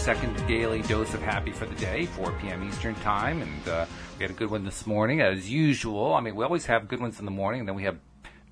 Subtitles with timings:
[0.00, 2.66] second daily dose of happy for the day, 4 p.m.
[2.66, 3.42] Eastern Time.
[3.42, 3.84] And uh,
[4.16, 6.14] we had a good one this morning, as usual.
[6.14, 7.98] I mean, we always have good ones in the morning, and then we have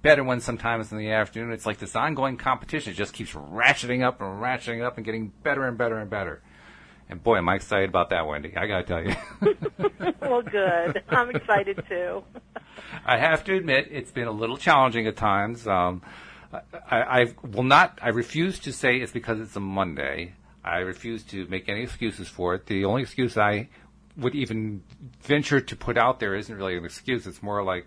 [0.03, 1.53] better ones sometimes in the afternoon.
[1.53, 2.93] It's like this ongoing competition.
[2.93, 6.43] It just keeps ratcheting up and ratcheting up and getting better and better and better.
[7.09, 8.55] And boy, am I excited about that, Wendy.
[8.55, 10.15] I got to tell you.
[10.21, 11.03] well, good.
[11.09, 12.25] I'm excited too.
[13.07, 15.67] I have to admit, it's been a little challenging at times.
[15.67, 16.03] Um,
[16.53, 17.99] I, I will not.
[18.03, 20.35] I refuse to say it's because it's a Monday.
[20.65, 22.67] I refuse to make any excuses for it.
[22.67, 23.69] The only excuse I
[24.17, 24.83] would even
[25.23, 27.27] venture to put out there isn't really an excuse.
[27.27, 27.87] It's more like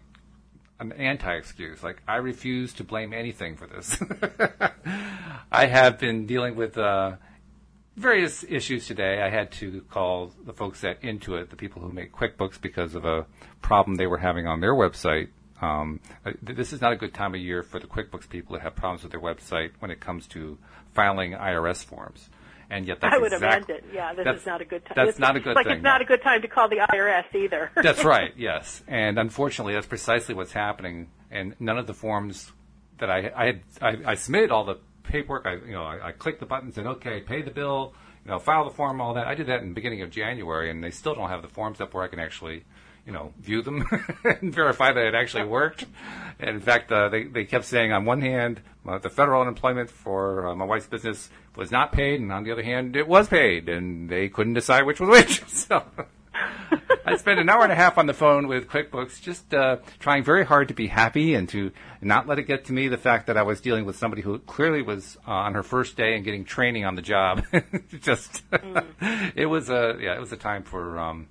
[0.80, 1.84] an anti-excuse.
[1.84, 4.02] Like I refuse to blame anything for this.
[5.52, 7.18] I have been dealing with uh,
[7.96, 9.22] various issues today.
[9.22, 13.06] I had to call the folks at Intuit, the people who make QuickBooks, because of
[13.06, 13.26] a
[13.62, 15.28] problem they were having on their website.
[15.62, 16.00] Um,
[16.42, 19.04] this is not a good time of year for the QuickBooks people that have problems
[19.04, 20.58] with their website when it comes to
[20.94, 22.30] filing IRS forms.
[22.72, 23.84] And yet, that's I would exact, it.
[23.94, 24.94] Yeah, this is not a good time.
[24.96, 25.76] That's it's, not a good like thing.
[25.76, 27.70] it's not a good time to call the IRS either.
[27.76, 28.32] that's right.
[28.38, 31.10] Yes, and unfortunately, that's precisely what's happening.
[31.30, 32.50] And none of the forms
[33.00, 35.46] that I I had I, I submitted all the paperwork.
[35.46, 38.40] I you know I, I clicked the buttons and okay, pay the bill, you know,
[38.40, 39.28] file the form, all that.
[39.28, 41.82] I did that in the beginning of January, and they still don't have the forms
[41.82, 42.64] up where I can actually,
[43.12, 43.86] you know, view them
[44.24, 45.86] and verify that it actually worked.
[46.40, 49.90] And in fact, uh, they they kept saying on one hand uh, the federal unemployment
[49.90, 53.28] for uh, my wife's business was not paid, and on the other hand it was
[53.28, 55.44] paid, and they couldn't decide which was which.
[55.48, 55.84] So.
[57.06, 60.24] I spent an hour and a half on the phone with QuickBooks, just uh, trying
[60.24, 63.28] very hard to be happy and to not let it get to me the fact
[63.28, 66.24] that I was dealing with somebody who clearly was uh, on her first day and
[66.24, 67.44] getting training on the job.
[68.02, 69.32] just mm.
[69.36, 71.28] it was a yeah, it was a time for um,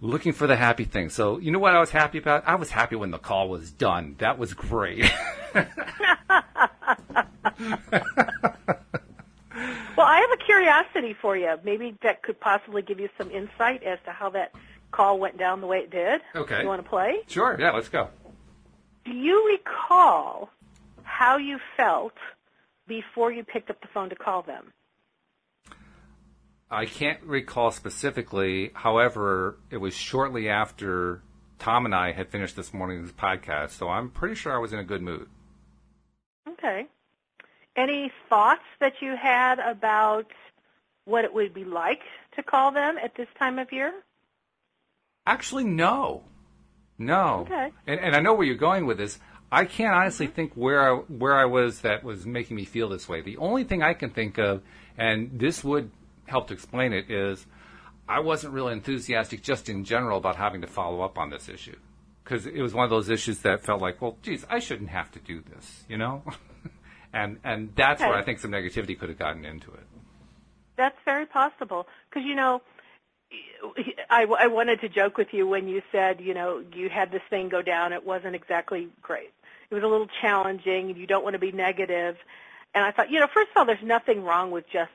[0.00, 1.10] looking for the happy thing.
[1.10, 2.46] So you know what I was happy about?
[2.46, 4.16] I was happy when the call was done.
[4.18, 5.10] That was great.
[9.98, 11.56] Well, I have a curiosity for you.
[11.64, 14.52] Maybe that could possibly give you some insight as to how that
[14.92, 16.20] call went down the way it did.
[16.36, 16.62] Okay.
[16.62, 17.16] You want to play?
[17.26, 17.56] Sure.
[17.58, 18.08] Yeah, let's go.
[19.04, 20.50] Do you recall
[21.02, 22.12] how you felt
[22.86, 24.72] before you picked up the phone to call them?
[26.70, 28.70] I can't recall specifically.
[28.74, 31.22] However, it was shortly after
[31.58, 34.78] Tom and I had finished this morning's podcast, so I'm pretty sure I was in
[34.78, 35.28] a good mood.
[36.48, 36.86] Okay.
[37.76, 40.26] Any thoughts that you had about
[41.04, 42.02] what it would be like
[42.36, 43.92] to call them at this time of year?
[45.26, 46.24] Actually, no.
[46.98, 47.46] No.
[47.50, 47.70] Okay.
[47.86, 49.18] And, and I know where you're going with this.
[49.50, 50.34] I can't honestly mm-hmm.
[50.34, 53.22] think where I, where I was that was making me feel this way.
[53.22, 54.62] The only thing I can think of,
[54.98, 55.90] and this would
[56.28, 57.46] help to explain it, is
[58.08, 61.76] I wasn't really enthusiastic just in general about having to follow up on this issue.
[62.24, 65.10] Because it was one of those issues that felt like, well, geez, I shouldn't have
[65.12, 66.22] to do this, you know?
[67.12, 68.08] and and that's okay.
[68.08, 69.86] where I think some negativity could have gotten into it.
[70.76, 72.62] That's very possible because you know.
[74.08, 77.20] I, I wanted to joke with you when you said, you know, you had this
[77.28, 77.92] thing go down.
[77.92, 79.34] It wasn't exactly great.
[79.70, 80.88] It was a little challenging.
[80.88, 82.16] and You don't want to be negative.
[82.74, 84.92] And I thought, you know, first of all, there's nothing wrong with just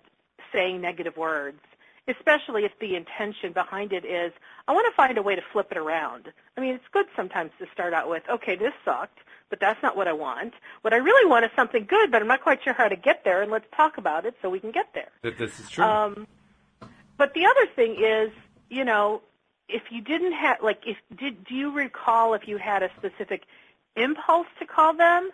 [0.51, 1.59] saying negative words,
[2.07, 4.33] especially if the intention behind it is,
[4.67, 6.31] I want to find a way to flip it around.
[6.57, 9.19] I mean, it's good sometimes to start out with, okay, this sucked
[9.53, 10.55] but that's not what I want.
[10.81, 13.23] What I really want is something good, but I'm not quite sure how to get
[13.23, 15.09] there, and let's talk about it so we can get there.
[15.21, 15.83] This is true.
[15.83, 16.27] Um,
[17.17, 18.31] but the other thing is,
[18.71, 19.21] you know,
[19.69, 23.43] if you didn't have, like, if did do you recall if you had a specific
[23.95, 25.29] impulse to call them,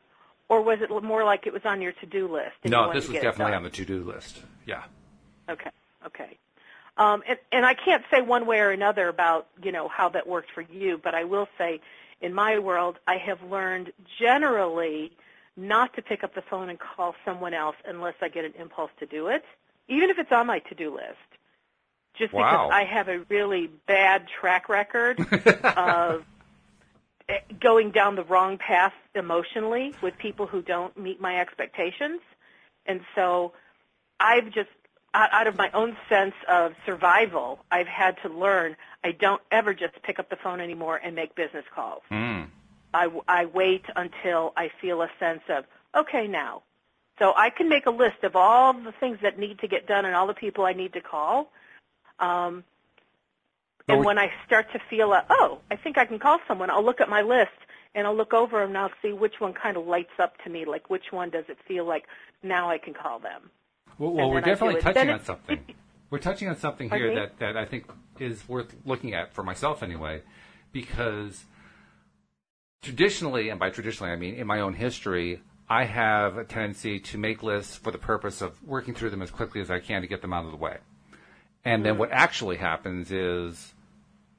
[0.50, 2.56] or was it more like it was on your to-do list?
[2.66, 4.42] No, this was definitely on the to-do list.
[4.66, 4.84] Yeah.
[5.48, 5.70] Okay.
[6.06, 6.38] Okay.
[6.98, 10.28] Um, and, and I can't say one way or another about you know how that
[10.28, 11.80] worked for you, but I will say
[12.22, 15.12] in my world, I have learned generally
[15.56, 18.92] not to pick up the phone and call someone else unless I get an impulse
[19.00, 19.44] to do it,
[19.88, 21.18] even if it's on my to-do list.
[22.18, 22.68] Just wow.
[22.68, 25.20] because I have a really bad track record
[25.64, 26.26] of
[27.60, 32.22] going down the wrong path emotionally with people who don't meet my expectations.
[32.86, 33.54] And so
[34.20, 34.70] I've just
[35.14, 40.02] out of my own sense of survival, I've had to learn I don't ever just
[40.04, 42.04] pick up the phone anymore and make business calls.
[42.12, 42.48] Mm.
[42.94, 45.66] I, I wait until I feel a sense of,
[45.96, 46.64] okay, now.
[47.18, 50.06] So I can make a list of all the things that need to get done
[50.06, 51.52] and all the people I need to call.
[52.20, 52.64] Um,
[53.88, 56.86] and when I start to feel, a, oh, I think I can call someone, I'll
[56.86, 57.52] look at my list
[57.96, 60.66] and I'll look over and I'll see which one kind of lights up to me,
[60.66, 62.06] like which one does it feel like
[62.44, 63.50] now I can call them.
[63.98, 65.60] Well, well we're definitely touching on something.
[66.10, 67.86] we're touching on something here that, that I think
[68.20, 70.22] is worth looking at for myself anyway,
[70.72, 71.46] because
[72.82, 77.18] traditionally, and by traditionally I mean in my own history, I have a tendency to
[77.18, 80.08] make lists for the purpose of working through them as quickly as I can to
[80.08, 80.78] get them out of the way.
[81.66, 82.00] And then hmm.
[82.00, 83.74] what actually happens is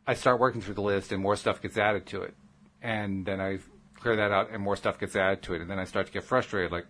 [0.07, 2.35] I start working through the list and more stuff gets added to it.
[2.83, 3.59] And then I
[3.95, 5.61] clear that out and more stuff gets added to it.
[5.61, 6.87] And then I start to get frustrated like,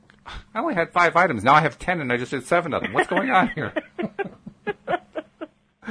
[0.54, 1.42] I only had five items.
[1.42, 2.92] Now I have ten and I just did seven of them.
[2.92, 3.72] What's going on here?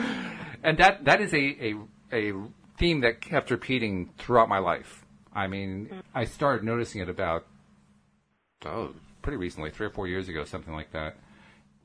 [0.63, 1.75] and that, that is a, a,
[2.13, 2.33] a
[2.77, 5.05] theme that kept repeating throughout my life.
[5.33, 7.45] I mean, I started noticing it about,
[8.65, 11.17] oh, pretty recently, three or four years ago, something like that,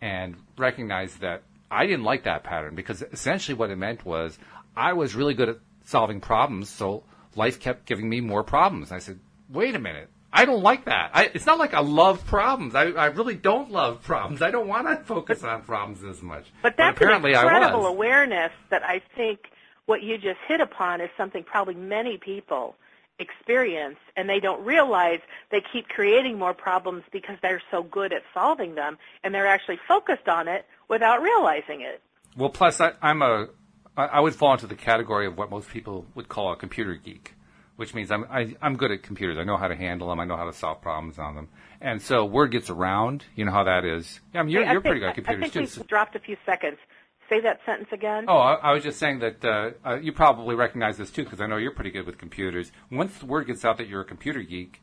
[0.01, 4.39] and recognized that I didn't like that pattern because essentially what it meant was
[4.77, 7.05] I was really good at solving problems, so
[7.37, 8.91] life kept giving me more problems.
[8.91, 10.09] And I said, wait a minute.
[10.33, 11.13] I don't like that.
[11.15, 12.75] I, it's not like I love problems.
[12.75, 14.43] I, I really don't love problems.
[14.43, 16.47] I don't want to focus on problems as much.
[16.61, 19.39] But that's apparently an incredible awareness that I think
[19.87, 22.75] what you just hit upon is something probably many people
[23.21, 25.21] experience and they don't realize
[25.53, 29.79] they keep creating more problems because they're so good at solving them and they're actually
[29.87, 32.01] focused on it without realizing it.
[32.37, 33.49] Well, plus I, I'm a
[33.97, 37.35] I would fall into the category of what most people would call a computer geek,
[37.77, 39.39] which means I'm I, I'm good at computers.
[39.39, 40.19] I know how to handle them.
[40.21, 41.49] I know how to solve problems on them.
[41.81, 43.25] And so word gets around.
[43.37, 44.21] You know how that is.
[44.33, 45.81] Yeah, I mean, you're, I you're think- pretty good at I- computers I think too.
[45.83, 46.79] we dropped a few seconds.
[47.31, 48.27] Say that sentence again.
[48.29, 51.41] Oh, I, I was just saying that uh, uh, you probably recognize this too because
[51.41, 52.71] I know you're pretty good with computers.
[52.91, 54.83] Once word gets out that you're a computer geek,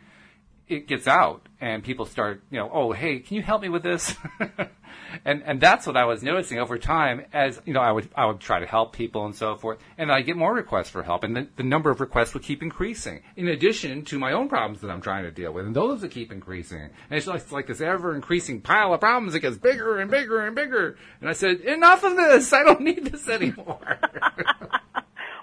[0.72, 3.84] it gets out and people start, you know, oh, hey, can you help me with
[3.84, 4.16] this?
[5.26, 8.26] and and that's what I was noticing over time as you know I would I
[8.26, 11.24] would try to help people and so forth, and I get more requests for help,
[11.24, 13.22] and the, the number of requests would keep increasing.
[13.36, 16.12] In addition to my own problems that I'm trying to deal with, and those would
[16.12, 16.82] keep increasing.
[16.82, 19.36] And it's like, it's like this ever increasing pile of problems.
[19.36, 20.98] It gets bigger and bigger and bigger.
[21.20, 22.54] And I said, enough of this.
[22.54, 24.00] I don't need this anymore.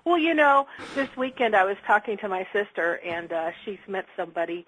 [0.04, 4.06] Well, you know, this weekend I was talking to my sister, and uh, she's met
[4.16, 4.64] somebody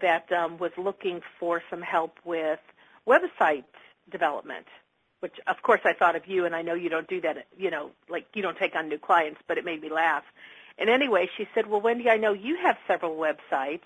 [0.00, 2.60] that um, was looking for some help with
[3.06, 3.64] website
[4.10, 4.66] development.
[5.20, 7.46] Which, of course, I thought of you, and I know you don't do that.
[7.58, 10.24] You know, like you don't take on new clients, but it made me laugh.
[10.78, 13.82] And anyway, she said, "Well, Wendy, I know you have several websites."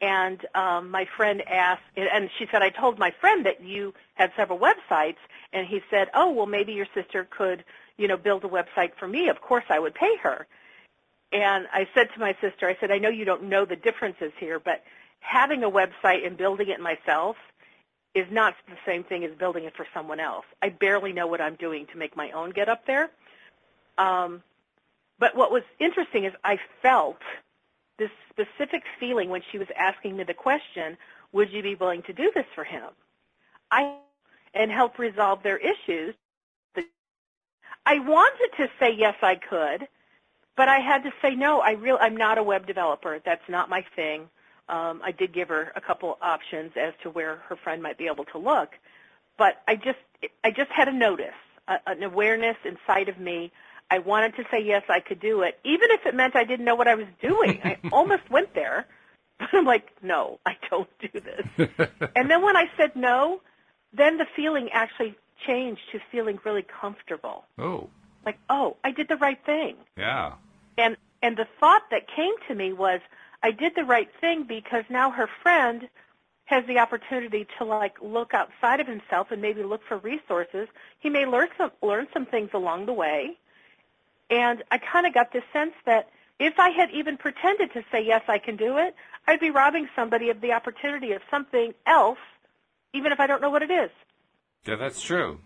[0.00, 4.32] And um, my friend asked, and she said, I told my friend that you had
[4.34, 5.18] several websites,
[5.52, 7.64] and he said, oh, well, maybe your sister could,
[7.98, 9.28] you know, build a website for me.
[9.28, 10.46] Of course, I would pay her.
[11.32, 14.32] And I said to my sister, I said, I know you don't know the differences
[14.38, 14.82] here, but
[15.20, 17.36] having a website and building it myself
[18.14, 20.44] is not the same thing as building it for someone else.
[20.60, 23.10] I barely know what I'm doing to make my own get up there.
[23.98, 24.42] Um,
[25.18, 27.18] but what was interesting is I felt
[27.98, 30.96] this specific feeling when she was asking me the question,
[31.32, 32.88] would you be willing to do this for him?
[33.70, 33.98] I
[34.54, 36.14] and help resolve their issues.
[37.86, 39.86] I wanted to say yes I could,
[40.56, 41.60] but I had to say no.
[41.60, 43.20] I real I'm not a web developer.
[43.24, 44.28] That's not my thing.
[44.68, 48.06] Um, I did give her a couple options as to where her friend might be
[48.06, 48.70] able to look,
[49.36, 49.98] but I just
[50.44, 51.34] I just had a notice,
[51.66, 53.50] a, an awareness inside of me.
[53.90, 56.64] I wanted to say yes, I could do it, even if it meant I didn't
[56.64, 57.60] know what I was doing.
[57.64, 58.86] I almost went there,
[59.40, 61.68] but I'm like, no, I don't do this.
[62.14, 63.40] and then when I said no,
[63.92, 67.44] then the feeling actually changed to feeling really comfortable.
[67.58, 67.88] oh,
[68.24, 69.74] Like, oh, I did the right thing.
[69.96, 70.34] yeah.
[70.80, 73.00] And and the thought that came to me was
[73.42, 75.88] I did the right thing because now her friend
[76.46, 80.68] has the opportunity to like look outside of himself and maybe look for resources.
[80.98, 83.38] He may learn some learn some things along the way.
[84.30, 86.08] And I kind of got this sense that
[86.38, 88.94] if I had even pretended to say yes, I can do it,
[89.28, 92.18] I'd be robbing somebody of the opportunity of something else,
[92.94, 93.90] even if I don't know what it is.
[94.66, 95.40] Yeah, that's true.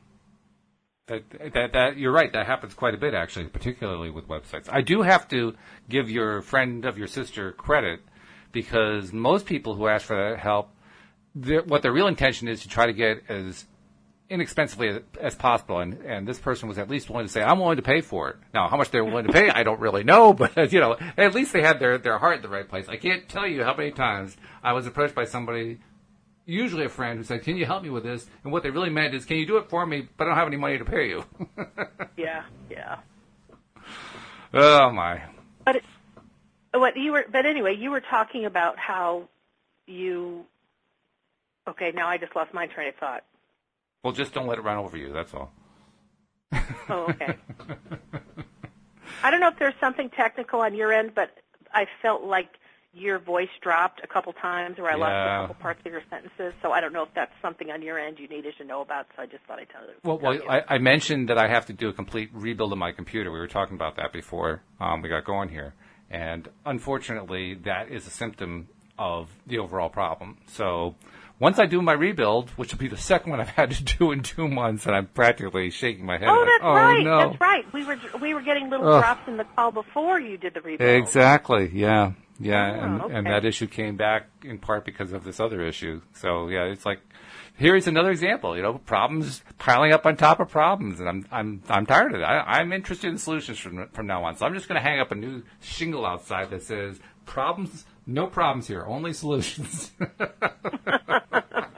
[1.07, 2.33] That, that that you're right.
[2.33, 4.69] That happens quite a bit, actually, particularly with websites.
[4.71, 5.55] I do have to
[5.87, 8.01] give your friend of your sister credit
[8.53, 10.71] because most people who ask for that help,
[11.67, 13.67] what their real intention is to try to get as
[14.31, 15.79] inexpensively as, as possible.
[15.79, 18.31] And and this person was at least willing to say, "I'm willing to pay for
[18.31, 20.97] it." Now, how much they're willing to pay, I don't really know, but you know,
[21.19, 22.89] at least they had their their heart in the right place.
[22.89, 25.81] I can't tell you how many times I was approached by somebody
[26.47, 28.91] usually a friend who said, "Can you help me with this?" And what they really
[28.91, 30.09] meant is, "Can you do it for me?
[30.17, 31.25] But I don't have any money to pay you."
[32.17, 32.99] Yeah, yeah.
[34.53, 35.21] oh my!
[35.65, 35.85] But it,
[36.73, 39.29] what you were, but anyway, you were talking about how
[39.87, 40.45] you.
[41.67, 43.25] Okay, now I just lost my train of thought.
[44.05, 45.13] Well, just don't let it run over you.
[45.13, 45.51] That's all.
[46.89, 47.37] Oh, okay.
[49.23, 51.31] I don't know if there's something technical on your end, but
[51.73, 52.51] I felt like
[52.95, 56.55] your voice dropped a couple times, or I lost a couple parts of your sentences.
[56.63, 59.07] So I don't know if that's something on your end you needed to know about.
[59.17, 59.95] So I just thought I'd tell you.
[60.05, 60.49] Well, tell well you.
[60.49, 63.31] I, I mentioned that I have to do a complete rebuild of my computer.
[63.33, 65.75] We were talking about that before um, we got going here,
[66.11, 70.39] And unfortunately, that is a symptom of the overall problem.
[70.47, 70.95] So
[71.41, 74.13] once I do my rebuild, which will be the second one I've had to do
[74.13, 76.29] in two months, and I'm practically shaking my head.
[76.29, 77.05] Oh, like, that's oh, right.
[77.05, 77.19] No.
[77.31, 77.73] That's right.
[77.73, 79.03] We were we were getting little Ugh.
[79.03, 80.89] drops in the call before you did the rebuild.
[80.89, 81.71] Exactly.
[81.73, 82.13] Yeah.
[82.39, 82.71] Yeah.
[82.71, 83.15] Oh, and, okay.
[83.15, 86.01] and that issue came back in part because of this other issue.
[86.15, 87.01] So yeah, it's like,
[87.57, 91.01] here's another example, you know, problems piling up on top of problems.
[91.01, 92.25] And I'm, I'm, I'm tired of it.
[92.25, 94.37] I, I'm interested in solutions from, from now on.
[94.37, 98.27] So I'm just going to hang up a new shingle outside that says problems, no
[98.27, 99.93] problems here, only solutions.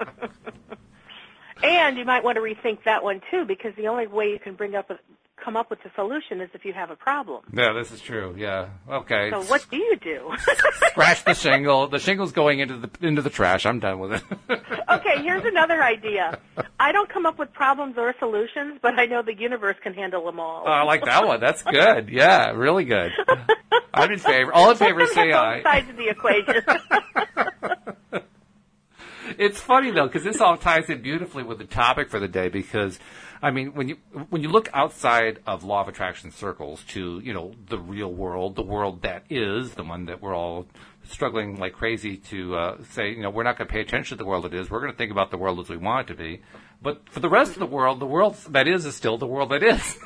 [1.62, 4.54] And you might want to rethink that one too, because the only way you can
[4.54, 4.98] bring up a,
[5.42, 7.42] come up with a solution is if you have a problem.
[7.52, 8.34] yeah, this is true.
[8.36, 8.68] Yeah.
[8.88, 9.30] Okay.
[9.30, 10.32] So what do you do?
[10.90, 11.88] Scratch the shingle.
[11.88, 13.64] The shingle's going into the, into the trash.
[13.66, 14.22] I'm done with it.
[14.90, 16.38] okay, here's another idea.
[16.80, 20.24] I don't come up with problems or solutions, but I know the universe can handle
[20.24, 20.64] them all.
[20.66, 21.40] Oh, I like that one.
[21.40, 22.08] That's good.
[22.10, 23.12] Yeah, really good.
[23.94, 24.52] I'm in favor.
[24.52, 25.54] All in favor, Let them say have aye.
[25.56, 27.45] both sides of the equation.
[29.38, 32.48] It's funny though because this all ties in beautifully with the topic for the day.
[32.48, 32.98] Because
[33.42, 33.96] I mean, when you
[34.30, 38.56] when you look outside of law of attraction circles to you know the real world,
[38.56, 40.66] the world that is the one that we're all
[41.08, 44.22] struggling like crazy to uh, say, you know, we're not going to pay attention to
[44.22, 44.70] the world it is.
[44.70, 46.42] We're going to think about the world as we want it to be.
[46.82, 49.50] But for the rest of the world, the world that is is still the world
[49.50, 49.98] that is,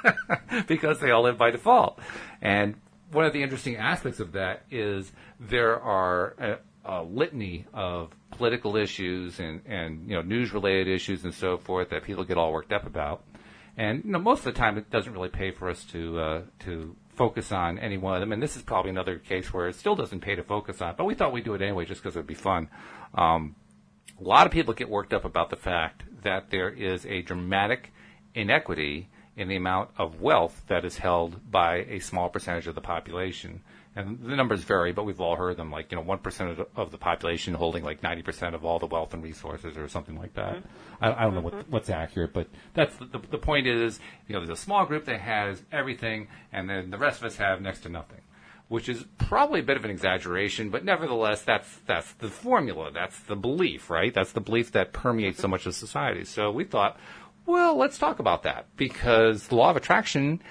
[0.66, 2.00] because they all live by default.
[2.42, 2.74] And
[3.12, 8.76] one of the interesting aspects of that is there are a, a litany of political
[8.76, 12.52] issues and, and you know news related issues and so forth that people get all
[12.52, 13.24] worked up about.
[13.76, 16.42] And you know, most of the time, it doesn't really pay for us to uh,
[16.60, 18.32] to focus on any one of them.
[18.32, 20.94] And this is probably another case where it still doesn't pay to focus on.
[20.96, 22.68] But we thought we'd do it anyway, just because it'd be fun.
[23.14, 23.56] Um,
[24.18, 27.92] a lot of people get worked up about the fact that there is a dramatic
[28.34, 32.80] inequity in the amount of wealth that is held by a small percentage of the
[32.80, 33.62] population.
[33.96, 36.66] And the numbers vary, but we've all heard them, like, you know, 1% of the,
[36.76, 40.34] of the population holding like 90% of all the wealth and resources or something like
[40.34, 40.56] that.
[40.56, 41.04] Mm-hmm.
[41.04, 41.72] I, I don't know what, mm-hmm.
[41.72, 43.98] what's accurate, but that's the, the, the point is,
[44.28, 47.36] you know, there's a small group that has everything, and then the rest of us
[47.36, 48.20] have next to nothing
[48.68, 52.90] which is probably a bit of an exaggeration, but nevertheless, that's that's the formula.
[52.92, 54.12] That's the belief, right?
[54.12, 55.52] That's the belief that permeates so mm-hmm.
[55.52, 56.24] much of society.
[56.24, 56.98] So we thought,
[57.46, 60.42] well, let's talk about that because the law of attraction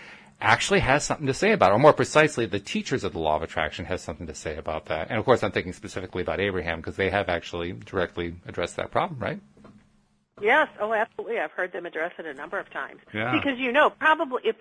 [0.41, 3.35] actually has something to say about it, or more precisely, the teachers of the law
[3.35, 5.09] of attraction has something to say about that.
[5.09, 8.91] And of course, I'm thinking specifically about Abraham because they have actually directly addressed that
[8.91, 9.39] problem, right?
[10.41, 11.39] yes, oh, absolutely.
[11.39, 12.99] I've heard them address it a number of times.
[13.13, 13.31] Yeah.
[13.31, 14.55] Because you know, probably if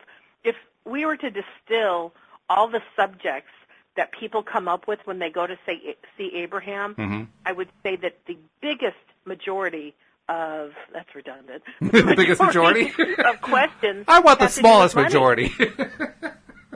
[0.45, 0.55] if
[0.85, 2.13] we were to distill
[2.49, 3.51] all the subjects
[3.97, 7.27] that people come up with when they go to say see Abraham, Mhm.
[7.45, 9.95] I would say that the biggest majority
[10.29, 11.63] of that's redundant.
[11.81, 12.93] The biggest majority?
[13.25, 14.05] of questions.
[14.09, 15.53] I want the have to do with smallest majority.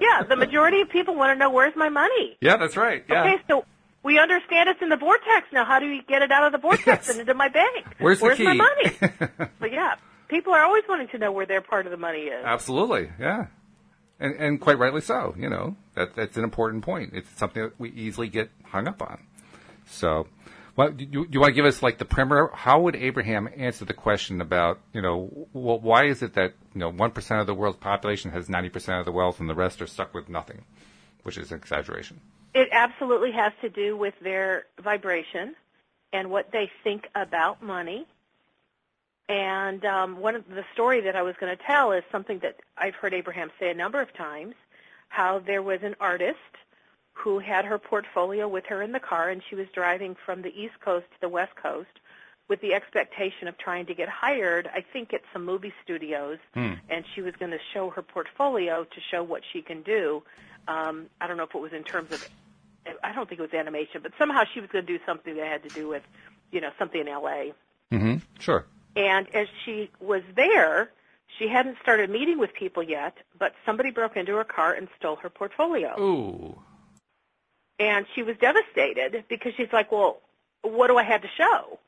[0.00, 2.36] Yeah, the majority of people want to know where's my money.
[2.40, 3.04] yeah, that's right.
[3.08, 3.22] Yeah.
[3.22, 3.64] Okay, so
[4.04, 5.64] we understand it's in the vortex now.
[5.64, 7.08] How do we get it out of the vortex Yes.
[7.10, 7.84] and into my bank?
[7.98, 8.96] Where's the my money?
[9.58, 9.96] but yeah,
[10.28, 12.44] people are always wanting to know where their part of the money is.
[12.44, 13.46] Absolutely, yeah,
[14.20, 15.34] and and quite rightly so.
[15.36, 17.10] You know that that's an important point.
[17.14, 19.18] It's something that we easily get hung up on.
[19.86, 20.28] So,
[20.78, 22.52] what do you, you want to give us like the primer?
[22.54, 26.78] How would Abraham answer the question about you know well, why is it that you
[26.78, 29.56] know one percent of the world's population has ninety percent of the wealth and the
[29.56, 30.62] rest are stuck with nothing,
[31.24, 32.20] which is an exaggeration.
[32.54, 35.56] It absolutely has to do with their vibration
[36.12, 38.06] and what they think about money.
[39.28, 42.54] And um, one of the story that I was going to tell is something that
[42.76, 44.54] I've heard Abraham say a number of times.
[45.08, 46.38] How there was an artist
[47.18, 50.48] who had her portfolio with her in the car, and she was driving from the
[50.60, 51.88] East Coast to the West Coast
[52.48, 54.68] with the expectation of trying to get hired.
[54.72, 56.74] I think at some movie studios, Hmm.
[56.88, 60.22] and she was going to show her portfolio to show what she can do.
[60.68, 62.26] Um, I don't know if it was in terms of
[63.02, 65.46] I don't think it was animation, but somehow she was going to do something that
[65.46, 66.02] had to do with,
[66.50, 67.52] you know, something in LA.
[67.92, 68.16] Mm-hmm.
[68.38, 68.64] Sure.
[68.96, 70.90] And as she was there,
[71.38, 75.16] she hadn't started meeting with people yet, but somebody broke into her car and stole
[75.16, 75.94] her portfolio.
[76.00, 76.58] Ooh.
[77.78, 80.20] And she was devastated because she's like, well,
[80.62, 81.78] what do I have to show?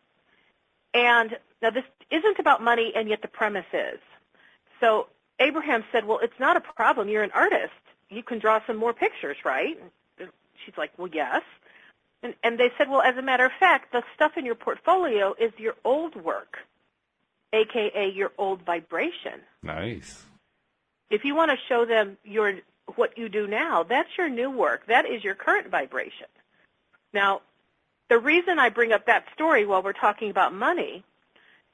[0.95, 3.99] And now this isn't about money, and yet the premise is.
[4.81, 7.09] So Abraham said, well, it's not a problem.
[7.09, 7.73] You're an artist.
[8.09, 9.79] You can draw some more pictures, right?
[10.19, 10.29] And
[10.65, 11.43] she's like, well, yes.
[12.23, 15.35] And, and they said, well, as a matter of fact, the stuff in your portfolio
[15.39, 16.59] is your old work,
[17.53, 19.41] aka your old vibration.
[19.63, 20.25] Nice.
[21.09, 22.55] If you want to show them your
[22.97, 24.87] what you do now, that's your new work.
[24.87, 26.27] That is your current vibration.
[27.13, 27.41] Now,
[28.09, 31.05] the reason I bring up that story while we're talking about money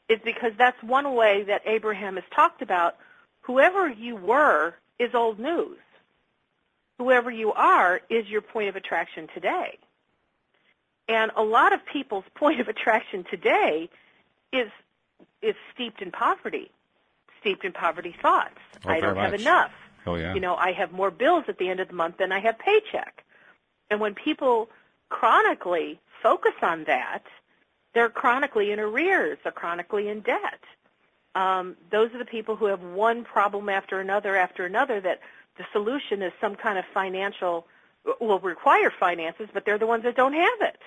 [0.09, 2.97] is because that's one way that Abraham has talked about
[3.43, 5.79] whoever you were is old news.
[6.99, 9.79] whoever you are is your point of attraction today.
[11.09, 13.89] And a lot of people's point of attraction today
[14.53, 14.71] is
[15.43, 16.71] is steeped in poverty,
[17.41, 18.59] steeped in poverty thoughts.
[18.85, 19.41] Oh, I don't have much.
[19.43, 19.71] enough.
[20.07, 20.35] Oh yeah.
[20.35, 22.59] You know, I have more bills at the end of the month than I have
[22.59, 23.25] paycheck.
[23.91, 24.69] And when people
[25.09, 27.25] chronically focus on that,
[27.95, 30.61] they're chronically in arrears, they're chronically in debt.
[31.35, 35.21] Um, those are the people who have one problem after another after another that
[35.59, 37.67] the solution is some kind of financial,
[38.21, 40.81] will require finances, but they're the ones that don't have it.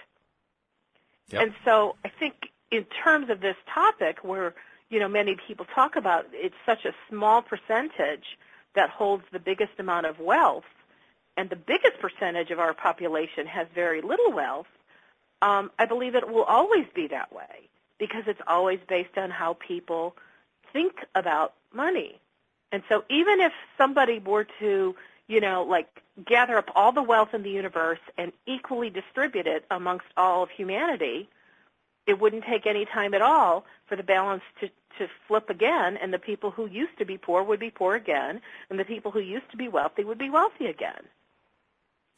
[1.29, 1.41] Yep.
[1.41, 4.53] And so I think in terms of this topic where,
[4.89, 8.37] you know, many people talk about it's such a small percentage
[8.75, 10.65] that holds the biggest amount of wealth
[11.39, 14.67] and the biggest percentage of our population has very little wealth,
[15.41, 19.53] um, I believe it will always be that way because it's always based on how
[19.53, 20.15] people
[20.73, 22.19] think about money.
[22.73, 24.95] And so even if somebody were to,
[25.27, 25.87] you know, like
[26.25, 30.49] gather up all the wealth in the universe and equally distribute it amongst all of
[30.49, 31.29] humanity,
[32.07, 36.13] it wouldn't take any time at all for the balance to, to flip again and
[36.13, 39.19] the people who used to be poor would be poor again and the people who
[39.19, 41.03] used to be wealthy would be wealthy again.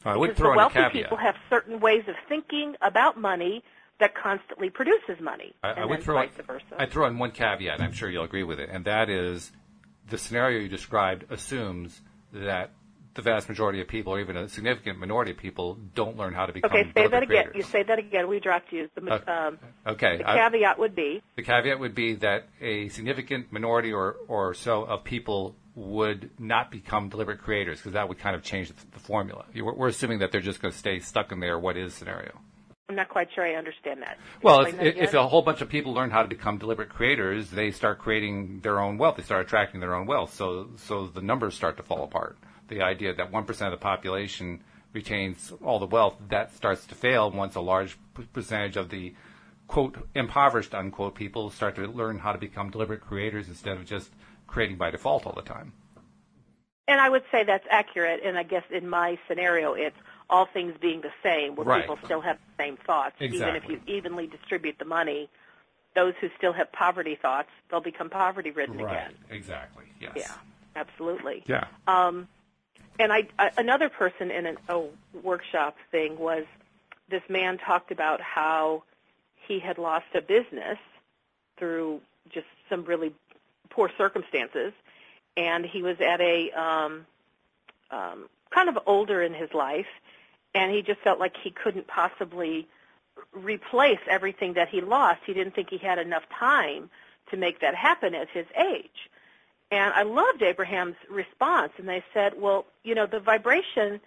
[0.04, 0.92] I would because throw the in a wealthy caveat.
[0.92, 3.62] people have certain ways of thinking about money
[4.00, 6.64] that constantly produces money, I, and I would throw vice in, versa.
[6.76, 9.52] I'd throw in one caveat, and I'm sure you'll agree with it, and that is
[10.08, 12.00] the scenario you described assumes
[12.32, 12.70] that
[13.14, 16.46] the vast majority of people, or even a significant minority of people, don't learn how
[16.46, 17.46] to become okay, say that again.
[17.54, 18.26] You say that again.
[18.28, 18.88] We dropped you.
[18.94, 20.16] The, Uh, um, Okay.
[20.18, 24.54] the I- caveat would be The caveat would be that a significant minority or, or
[24.54, 28.74] so of people would not become deliberate creators because that would kind of change the,
[28.92, 29.44] the formula.
[29.52, 31.94] You- We're, we're assuming that they're just going to stay stuck in their what is
[31.94, 32.38] scenario.
[32.88, 34.18] I'm not quite sure I understand that.
[34.42, 37.48] Well, if, that if a whole bunch of people learn how to become deliberate creators,
[37.50, 39.16] they start creating their own wealth.
[39.16, 40.34] They start attracting their own wealth.
[40.34, 42.36] So, so the numbers start to fall apart.
[42.68, 47.30] The idea that 1% of the population retains all the wealth, that starts to fail
[47.30, 47.98] once a large
[48.32, 49.14] percentage of the
[49.66, 54.10] quote impoverished unquote people start to learn how to become deliberate creators instead of just
[54.46, 55.72] creating by default all the time.
[56.88, 58.20] And I would say that's accurate.
[58.24, 59.96] And I guess in my scenario, it's
[60.28, 61.82] all things being the same, where Right.
[61.82, 63.16] people still have the same thoughts.
[63.20, 65.30] Even if you evenly distribute the money,
[65.94, 69.12] those who still have poverty thoughts, they'll become poverty-ridden again.
[69.30, 69.84] Exactly.
[70.00, 70.12] Yes.
[70.16, 70.34] Yeah,
[70.74, 71.44] absolutely.
[71.46, 71.66] Yeah.
[71.86, 72.28] Um,
[72.98, 74.82] and I, I another person in an, a
[75.22, 76.44] workshop thing was
[77.10, 78.84] this man talked about how
[79.46, 80.78] he had lost a business
[81.58, 82.00] through
[82.30, 83.12] just some really
[83.70, 84.72] poor circumstances,
[85.36, 87.06] and he was at a um,
[87.90, 89.86] um, kind of older in his life,
[90.54, 92.68] and he just felt like he couldn't possibly
[93.32, 95.20] replace everything that he lost.
[95.26, 96.90] He didn't think he had enough time
[97.30, 99.10] to make that happen at his age.
[99.72, 101.72] And I loved Abraham's response.
[101.78, 104.00] And they said, well, you know, the vibration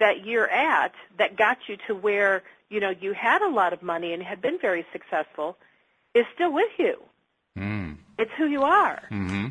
[0.00, 3.82] that you're at that got you to where, you know, you had a lot of
[3.82, 5.56] money and had been very successful
[6.12, 7.00] is still with you.
[7.56, 7.98] Mm.
[8.18, 9.00] It's who you are.
[9.10, 9.46] hmm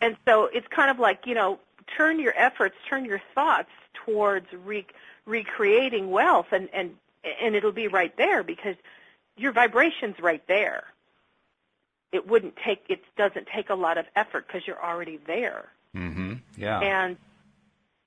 [0.00, 1.58] And so it's kind of like, you know,
[1.96, 3.70] turn your efforts, turn your thoughts
[4.04, 4.86] towards re-
[5.24, 6.94] recreating wealth and, and,
[7.42, 8.76] and it'll be right there because
[9.36, 10.84] your vibration's right there.
[12.16, 15.66] It wouldn't take, it doesn't take a lot of effort because you're already there.
[15.92, 16.80] hmm Yeah.
[16.80, 17.16] And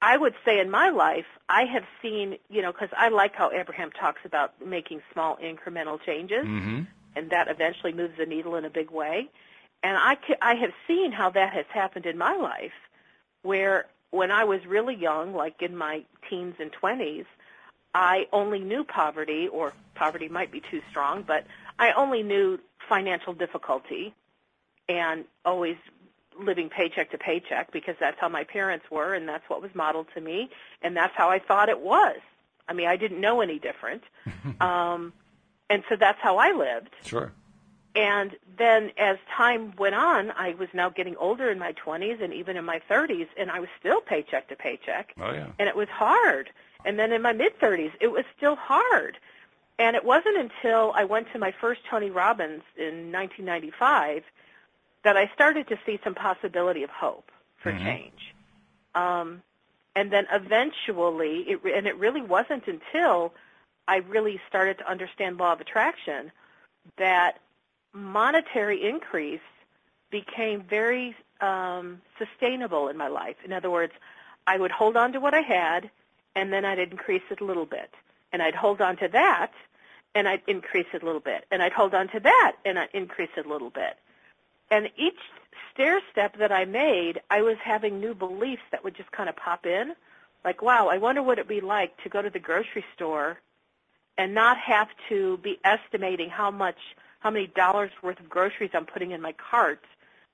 [0.02, 3.52] I would say in my life, I have seen, you know, because I like how
[3.52, 6.82] Abraham talks about making small incremental changes, hmm
[7.16, 9.30] and that eventually moves the needle in a big way.
[9.84, 12.78] And I, I have seen how that has happened in my life,
[13.42, 17.26] where when I was really young, like in my teens and 20s,
[17.94, 21.46] I only knew poverty, or poverty might be too strong, but
[21.80, 24.14] I only knew financial difficulty
[24.88, 25.78] and always
[26.40, 30.08] living paycheck to paycheck because that's how my parents were and that's what was modeled
[30.14, 30.50] to me
[30.82, 32.18] and that's how I thought it was.
[32.68, 34.04] I mean, I didn't know any different.
[34.62, 35.12] um,
[35.70, 36.96] and so that's how I lived.
[37.04, 37.32] Sure.
[37.96, 42.34] And then as time went on, I was now getting older in my 20s and
[42.34, 45.14] even in my 30s, and I was still paycheck to paycheck.
[45.20, 45.48] Oh yeah.
[45.58, 46.52] And it was hard.
[46.86, 49.18] And then in my mid 30s, it was still hard.
[49.80, 54.24] And it wasn't until I went to my first Tony Robbins in 1995
[55.04, 57.84] that I started to see some possibility of hope for Mhm.
[57.84, 58.36] change.
[58.94, 59.42] Um,
[59.96, 63.34] and then eventually, it, and it really wasn't until
[63.88, 66.32] I really started to understand law of attraction
[66.98, 67.40] that
[67.94, 69.42] monetary increase
[70.10, 73.38] became very um, sustainable in my life.
[73.46, 73.94] In other words,
[74.46, 75.90] I would hold on to what I had,
[76.36, 77.94] and then I'd increase it a little bit,
[78.34, 79.54] and I'd hold on to that,
[80.16, 82.90] and I'd increase it a little bit, and I'd hold on to that, and I'd
[82.94, 83.98] increase it a little bit.
[84.72, 85.20] And each
[85.74, 89.36] stair step that I made, I was having new beliefs that would just kind of
[89.36, 89.94] pop in,
[90.44, 93.40] like, wow, I wonder what it'd be like to go to the grocery store
[94.18, 96.78] and not have to be estimating how much,
[97.20, 99.84] how many dollars worth of groceries I'm putting in my cart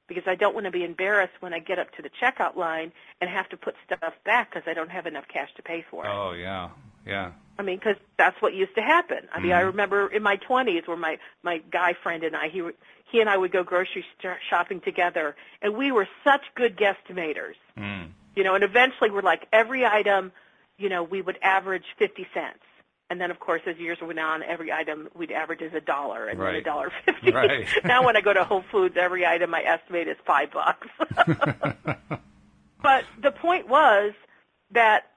[0.08, 2.92] because I don't want to be embarrassed when I get up to the checkout line
[3.22, 6.06] and have to put stuff back because I don't have enough cash to pay for
[6.06, 6.10] it.
[6.12, 6.70] Oh yeah,
[7.06, 7.32] yeah.
[7.58, 9.30] I mean, because that's what used to happen.
[9.34, 9.68] I mean, I Mhm.
[9.68, 12.62] remember in my 20s where my my guy friend and I, he
[13.06, 14.06] he and I would go grocery
[14.50, 17.56] shopping together, and we were such good guesstimators.
[17.78, 18.10] Mm.
[18.36, 20.34] You know, and eventually we're like every item,
[20.78, 22.60] you know, we would average 50 cents.
[23.10, 26.26] And then, of course, as years went on, every item we'd average is a dollar
[26.28, 27.32] and then a dollar fifty.
[27.32, 27.68] Right.
[27.86, 30.88] now, when I go to Whole Foods, every item I estimate is five bucks.
[32.82, 34.14] but the point was
[34.72, 35.12] that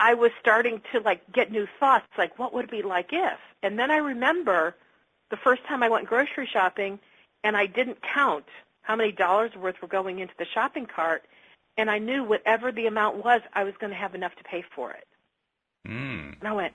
[0.00, 3.38] I was starting to like get new thoughts, like what would it be like if?
[3.62, 4.74] And then I remember
[5.30, 6.98] the first time I went grocery shopping,
[7.44, 8.46] and I didn't count
[8.82, 11.24] how many dollars worth were going into the shopping cart,
[11.76, 14.64] and I knew whatever the amount was, I was going to have enough to pay
[14.74, 15.06] for it.
[15.86, 16.38] Mm.
[16.40, 16.74] And I went,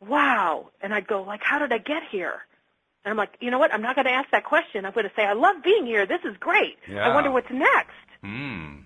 [0.00, 0.70] wow.
[0.80, 2.40] And I'd go, like, how did I get here?
[3.04, 3.72] And I'm like, you know what?
[3.72, 4.84] I'm not going to ask that question.
[4.84, 6.06] I'm going to say, I love being here.
[6.06, 6.76] This is great.
[6.88, 7.92] I wonder what's next.
[8.24, 8.82] Mm.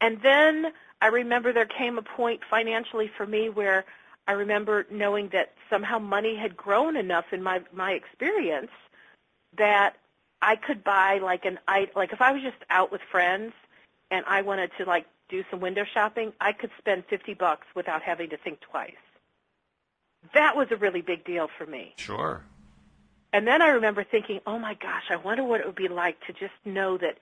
[0.00, 3.84] And then I remember there came a point financially for me where
[4.26, 8.70] I remember knowing that somehow money had grown enough in my my experience
[9.56, 9.96] that
[10.42, 13.52] I could buy like an I like if I was just out with friends
[14.10, 18.02] and I wanted to like do some window shopping, I could spend 50 bucks without
[18.02, 18.92] having to think twice.
[20.34, 21.94] That was a really big deal for me.
[21.96, 22.44] Sure.
[23.32, 26.20] And then I remember thinking, oh my gosh, I wonder what it would be like
[26.26, 27.18] to just know that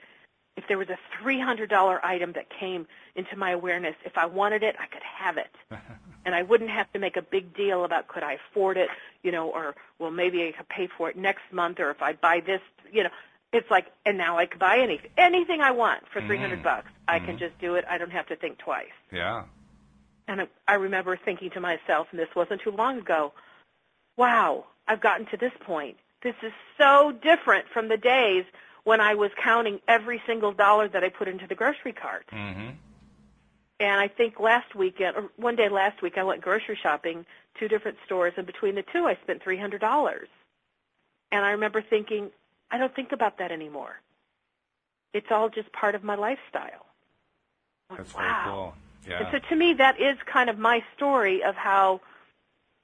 [0.58, 4.74] if there was a $300 item that came into my awareness, if I wanted it,
[4.78, 5.50] I could have it.
[6.24, 8.88] and I wouldn't have to make a big deal about could I afford it,
[9.22, 12.12] you know, or well maybe I could pay for it next month or if I
[12.14, 12.60] buy this,
[12.92, 13.10] you know,
[13.52, 16.62] it's like and now I could buy anything anything I want for 300 Mhm.
[16.64, 16.90] bucks.
[17.06, 17.38] I can Mhm.
[17.38, 17.84] just do it.
[17.88, 18.90] I don't have to think twice.
[19.12, 19.44] Yeah.
[20.26, 23.32] And I- I remember thinking to myself, and this wasn't too long ago,
[24.16, 25.96] wow, I've gotten to this point.
[26.20, 28.44] This is so different from the days
[28.84, 32.26] when I was counting every single dollar that I put into the grocery cart.
[32.32, 32.70] Mm-hmm.
[33.80, 37.24] And I think last weekend, or one day last week, I went grocery shopping,
[37.58, 40.26] two different stores, and between the two, I spent $300.
[41.30, 42.30] And I remember thinking,
[42.70, 44.00] I don't think about that anymore.
[45.14, 46.86] It's all just part of my lifestyle.
[47.90, 48.74] Went, That's very cool.
[49.08, 49.18] Yeah.
[49.20, 52.00] And so to me, that is kind of my story of how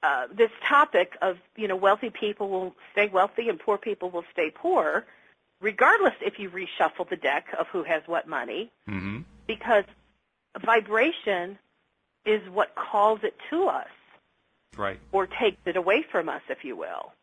[0.01, 4.25] uh, this topic of, you know, wealthy people will stay wealthy and poor people will
[4.31, 5.05] stay poor,
[5.61, 9.19] regardless if you reshuffle the deck of who has what money, mm-hmm.
[9.47, 9.83] because
[10.63, 11.57] vibration
[12.25, 13.87] is what calls it to us
[14.77, 14.99] Right.
[15.11, 17.13] or takes it away from us, if you will.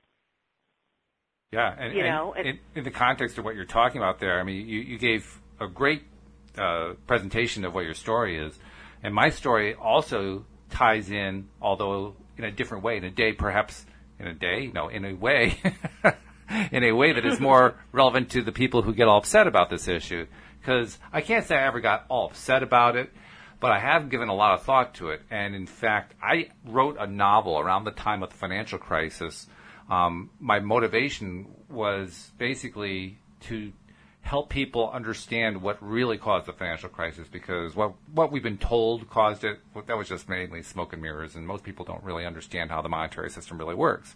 [1.52, 4.20] Yeah, and, You and know, it- in, in the context of what you're talking about
[4.20, 6.02] there, I mean, you, you gave a great
[6.56, 8.58] uh, presentation of what your story is,
[9.02, 13.84] and my story also ties in, although in a different way, in a day, perhaps
[14.18, 15.60] in a day, no, in a way,
[16.72, 19.70] in a way that is more relevant to the people who get all upset about
[19.70, 20.26] this issue.
[20.60, 23.10] Because I can't say I ever got all upset about it,
[23.58, 25.22] but I have given a lot of thought to it.
[25.30, 29.46] And in fact, I wrote a novel around the time of the financial crisis.
[29.90, 33.72] Um, my motivation was basically to
[34.22, 39.08] help people understand what really caused the financial crisis because what what we've been told
[39.10, 42.70] caused it that was just mainly smoke and mirrors and most people don't really understand
[42.70, 44.14] how the monetary system really works.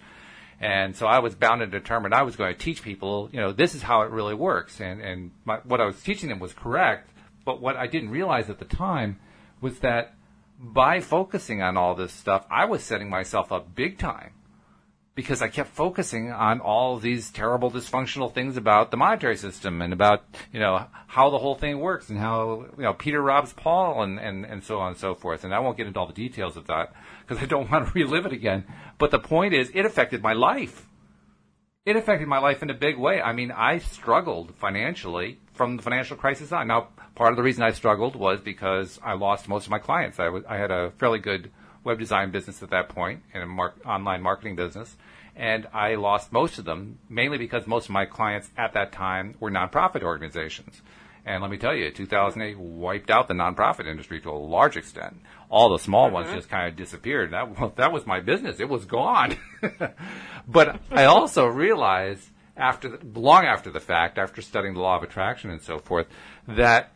[0.60, 3.52] And so I was bound and determined I was going to teach people, you know,
[3.52, 4.80] this is how it really works.
[4.80, 7.10] And, and my, what I was teaching them was correct.
[7.44, 9.20] But what I didn't realize at the time
[9.60, 10.14] was that
[10.58, 14.32] by focusing on all this stuff, I was setting myself up big time
[15.14, 19.92] because I kept focusing on all these terrible dysfunctional things about the monetary system and
[19.92, 24.02] about, you know, how the whole thing works and how, you know, Peter robs Paul
[24.02, 25.44] and, and, and so on and so forth.
[25.44, 26.92] And I won't get into all the details of that
[27.26, 28.64] because I don't want to relive it again.
[28.98, 30.86] But the point is, it affected my life.
[31.84, 33.20] It affected my life in a big way.
[33.20, 36.66] I mean, I struggled financially from the financial crisis on.
[36.66, 40.18] Now, part of the reason I struggled was because I lost most of my clients.
[40.18, 41.52] I, had a fairly good
[41.84, 44.96] web design business at that point and a mar- online marketing business.
[45.36, 49.36] And I lost most of them, mainly because most of my clients at that time
[49.38, 50.82] were nonprofit organizations.
[51.26, 55.20] And let me tell you, 2008 wiped out the nonprofit industry to a large extent.
[55.50, 56.36] All the small ones uh-huh.
[56.36, 57.32] just kind of disappeared.
[57.32, 58.60] That, well, that was my business.
[58.60, 59.36] It was gone.
[60.48, 65.02] but I also realized after, the, long after the fact, after studying the law of
[65.02, 66.06] attraction and so forth,
[66.46, 66.92] that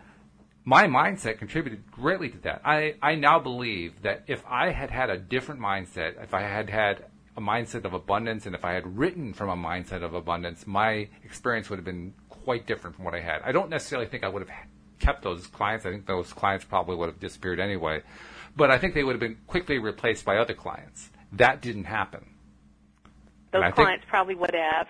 [0.64, 2.62] my mindset contributed greatly to that.
[2.64, 6.70] I, I now believe that if I had had a different mindset, if I had
[6.70, 7.04] had
[7.36, 11.08] a mindset of abundance, and if I had written from a mindset of abundance, my
[11.24, 13.42] experience would have been quite different from what I had.
[13.44, 14.56] I don't necessarily think I would have
[14.98, 15.86] kept those clients.
[15.86, 18.02] I think those clients probably would have disappeared anyway.
[18.56, 21.10] But I think they would have been quickly replaced by other clients.
[21.32, 22.26] That didn't happen.
[23.52, 24.86] Those I think- clients probably would have.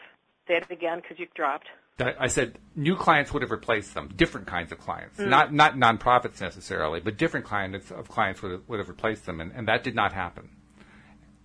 [0.49, 1.69] Say it again because you dropped.
[2.19, 5.29] I said new clients would have replaced them, different kinds of clients, mm.
[5.29, 9.41] not not nonprofits necessarily, but different kinds of clients would have, would have replaced them,
[9.41, 10.49] and, and that did not happen.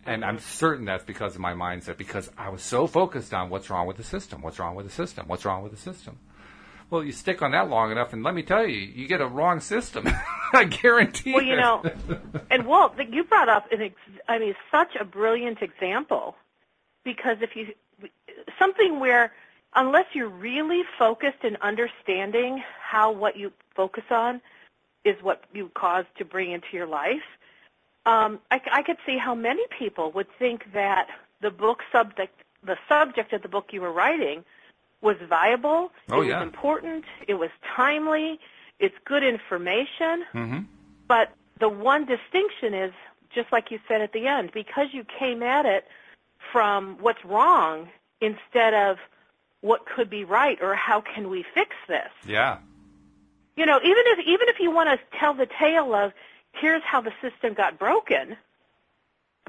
[0.05, 3.69] And I'm certain that's because of my mindset, because I was so focused on what's
[3.69, 6.19] wrong with the system, what's wrong with the system, what's wrong with the system.
[6.91, 9.27] Well, you stick on that long enough, and let me tell you, you get a
[9.27, 10.07] wrong system.
[10.53, 11.31] I guarantee.
[11.31, 11.35] You.
[11.37, 11.83] Well, you know,
[12.51, 13.95] and Walt, you brought up an, ex-
[14.27, 16.35] I mean, such a brilliant example
[17.03, 17.73] because if you
[18.59, 19.31] something where
[19.75, 24.41] unless you're really focused in understanding how what you focus on
[25.03, 27.34] is what you cause to bring into your life,
[28.05, 31.07] um, I, I could see how many people would think that
[31.41, 34.43] the book subject, the subject of the book you were writing,
[35.01, 35.91] was viable.
[36.11, 36.39] Oh, it yeah.
[36.39, 37.05] was important.
[37.27, 38.39] It was timely.
[38.79, 40.25] It's good information.
[40.33, 40.59] Mm-hmm.
[41.07, 42.93] But the one distinction is,
[43.33, 45.85] just like you said at the end, because you came at it
[46.51, 47.89] from what's wrong
[48.21, 48.97] instead of
[49.61, 52.09] what could be right or how can we fix this.
[52.25, 52.59] Yeah.
[53.55, 56.13] You know, even if even if you want to tell the tale of
[56.59, 58.37] here's how the system got broken,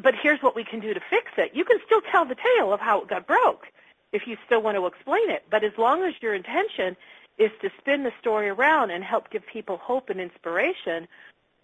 [0.03, 2.73] but here's what we can do to fix it, you can still tell the tale
[2.73, 3.67] of how it got broke
[4.13, 5.45] if you still want to explain it.
[5.51, 6.97] But as long as your intention
[7.39, 11.07] is to spin the story around and help give people hope and inspiration,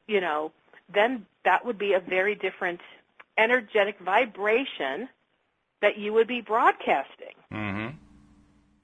[0.06, 0.52] you know,
[0.92, 2.80] then that would be a very different
[3.38, 5.08] energetic vibration
[5.80, 7.34] that you would be broadcasting.
[7.50, 7.88] hmm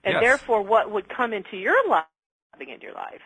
[0.05, 0.23] And Yes.
[0.23, 2.05] therefore what would come into your life
[2.61, 3.21] in your life.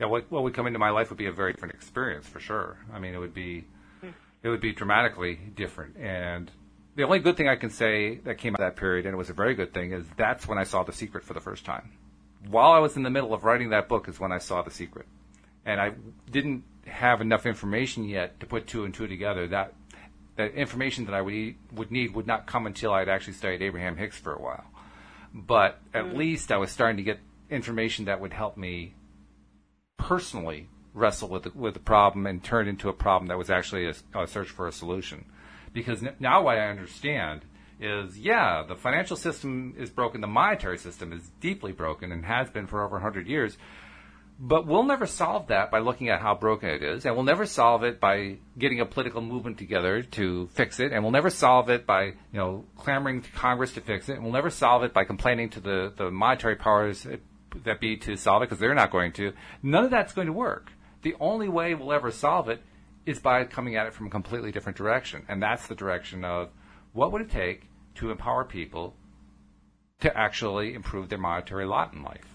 [0.00, 2.40] Yeah, what what would come into my life would be a very different experience for
[2.40, 2.78] sure.
[2.92, 3.64] I mean, it would be
[4.00, 4.08] hmm.
[4.42, 5.96] it would be dramatically different.
[5.96, 6.50] And
[6.96, 9.16] the only good thing I can say that came out of that period, and it
[9.16, 11.64] was a very good thing, is that's when I saw The Secret for the first
[11.64, 11.92] time.
[12.48, 14.70] While I was in the middle of writing that book is when I saw The
[14.70, 15.06] Secret,
[15.64, 15.92] and I
[16.30, 19.46] didn't have enough information yet to put two and two together.
[19.46, 19.74] That
[20.36, 23.62] that information that I would would need would not come until I had actually studied
[23.62, 24.64] Abraham Hicks for a while.
[25.32, 26.16] But at hmm.
[26.16, 28.94] least I was starting to get information that would help me
[30.04, 33.48] personally wrestle with the, with the problem and turn it into a problem that was
[33.48, 35.24] actually a, a search for a solution.
[35.72, 37.40] Because n- now what I understand
[37.80, 42.50] is, yeah, the financial system is broken, the monetary system is deeply broken and has
[42.50, 43.56] been for over 100 years.
[44.38, 47.46] But we'll never solve that by looking at how broken it is, and we'll never
[47.46, 51.70] solve it by getting a political movement together to fix it, and we'll never solve
[51.70, 54.92] it by, you know, clamoring to Congress to fix it, and we'll never solve it
[54.92, 57.06] by complaining to the, the monetary powers
[57.64, 59.32] that be to solve it, because they're not going to.
[59.62, 60.70] None of that's going to work.
[61.02, 62.62] The only way we'll ever solve it
[63.06, 66.50] is by coming at it from a completely different direction, and that's the direction of
[66.92, 68.94] what would it take to empower people
[70.00, 72.34] to actually improve their monetary lot in life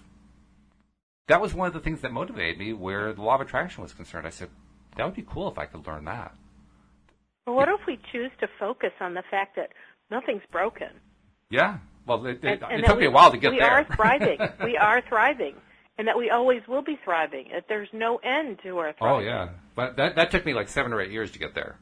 [1.30, 3.92] that was one of the things that motivated me where the law of attraction was
[3.92, 4.26] concerned.
[4.26, 4.48] I said,
[4.96, 6.34] that would be cool if I could learn that.
[7.44, 9.70] What if we choose to focus on the fact that
[10.10, 10.88] nothing's broken?
[11.48, 11.78] Yeah.
[12.06, 13.68] Well, it, it, and it took we, me a while to get we there.
[13.68, 14.38] We are thriving.
[14.64, 15.54] we are thriving.
[15.98, 17.48] And that we always will be thriving.
[17.52, 19.28] That there's no end to our oh, thriving.
[19.28, 19.48] oh, yeah.
[19.74, 21.78] But that, that took me like seven or eight years to get there.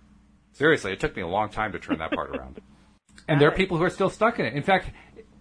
[0.53, 2.61] Seriously, it took me a long time to turn that part around.
[3.27, 4.55] And there are people who are still stuck in it.
[4.55, 4.91] In fact,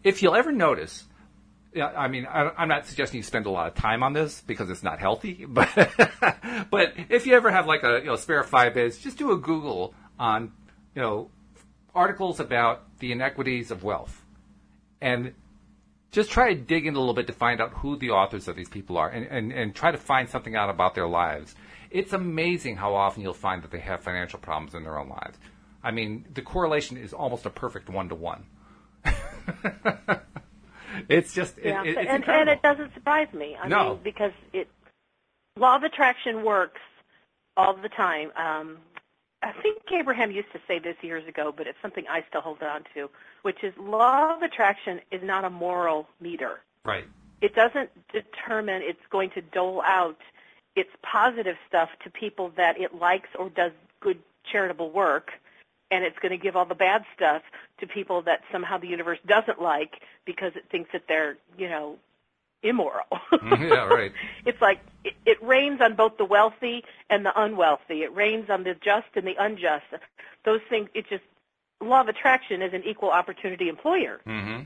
[0.03, 1.05] if you'll ever notice,
[1.81, 4.69] I mean, I, I'm not suggesting you spend a lot of time on this because
[4.69, 5.69] it's not healthy, but
[6.71, 9.37] but if you ever have like a you know spare five minutes, just do a
[9.37, 10.51] Google on
[10.95, 11.29] you know
[11.93, 14.25] articles about the inequities of wealth,
[15.01, 15.33] and
[16.11, 18.55] just try to dig in a little bit to find out who the authors of
[18.55, 21.53] these people are, and, and, and try to find something out about their lives.
[21.91, 25.37] It's amazing how often you'll find that they have financial problems in their own lives.
[25.83, 28.45] I mean, the correlation is almost a perfect one to one.
[31.09, 33.55] It's just, it, Yeah, it, it's and, and it doesn't surprise me.
[33.61, 33.89] I No.
[33.89, 34.67] mean, because it
[35.57, 36.81] law of attraction works
[37.55, 38.31] all the time.
[38.35, 38.77] Um,
[39.43, 42.63] I think Abraham used to say this years ago, but it's something I still hold
[42.63, 43.09] on to,
[43.43, 46.61] which is law of attraction is not a moral meter.
[46.83, 47.05] right.
[47.39, 50.17] It doesn't determine it's going to dole out
[50.75, 54.17] its positive stuff to people that it likes or does good
[54.51, 55.33] charitable work,
[55.91, 57.43] and it's going to give all the bad stuff
[57.79, 61.97] to people that somehow the universe doesn't like because it thinks that they're, you know,
[62.63, 63.05] immoral.
[63.33, 64.11] Mhm, yeah, right.
[64.45, 68.03] It's like it, it rains on both the wealthy and the unwealthy.
[68.03, 69.85] It rains on the just and the unjust.
[70.45, 70.89] Those things.
[70.93, 71.23] It just
[71.81, 74.19] law of attraction is an equal opportunity employer.
[74.25, 74.61] hmm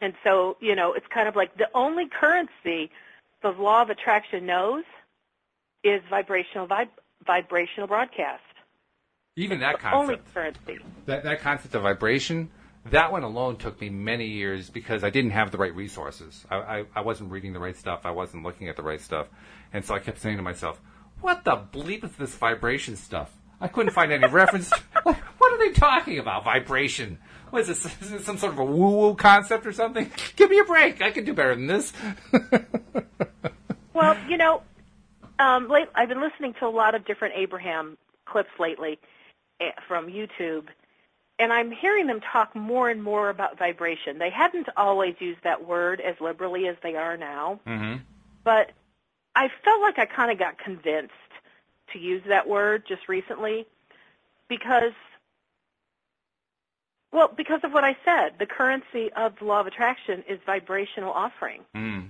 [0.00, 2.90] And so, you know, it's kind of like the only currency
[3.42, 4.84] the law of attraction knows
[5.84, 6.88] is vibrational vib-
[7.26, 8.42] vibrational broadcast.
[9.36, 10.78] Even that The only currency.
[11.06, 12.50] that, that concept of vibration,
[12.86, 16.44] that one alone took me many years because I didn't have the right resources.
[16.50, 18.00] I, I, I wasn't reading the right stuff.
[18.04, 19.28] I wasn't looking at the right stuff.
[19.72, 20.80] And so I kept saying to myself,
[21.20, 23.36] what the bleep is this vibration stuff?
[23.60, 24.70] I couldn't find any reference.
[25.02, 26.44] what, what are they talking about?
[26.44, 27.18] Vibration.
[27.50, 27.84] What is this?
[28.00, 30.10] Is this some sort of a woo-woo concept or something?
[30.36, 31.02] Give me a break.
[31.02, 31.92] I can do better than this.
[33.92, 34.62] well, you know,
[35.38, 38.98] um, late, I've been listening to a lot of different Abraham clips lately
[39.60, 40.68] eh, from YouTube,
[41.40, 44.18] and I'm hearing them talk more and more about vibration.
[44.18, 48.02] They hadn't always used that word as liberally as they are now, mm-hmm.
[48.44, 48.72] but
[49.34, 51.14] I felt like I kind of got convinced
[51.92, 53.66] to use that word just recently
[54.48, 54.92] because
[57.12, 61.10] well, because of what I said, the currency of the law of attraction is vibrational
[61.10, 61.62] offering.
[61.74, 62.08] Mm.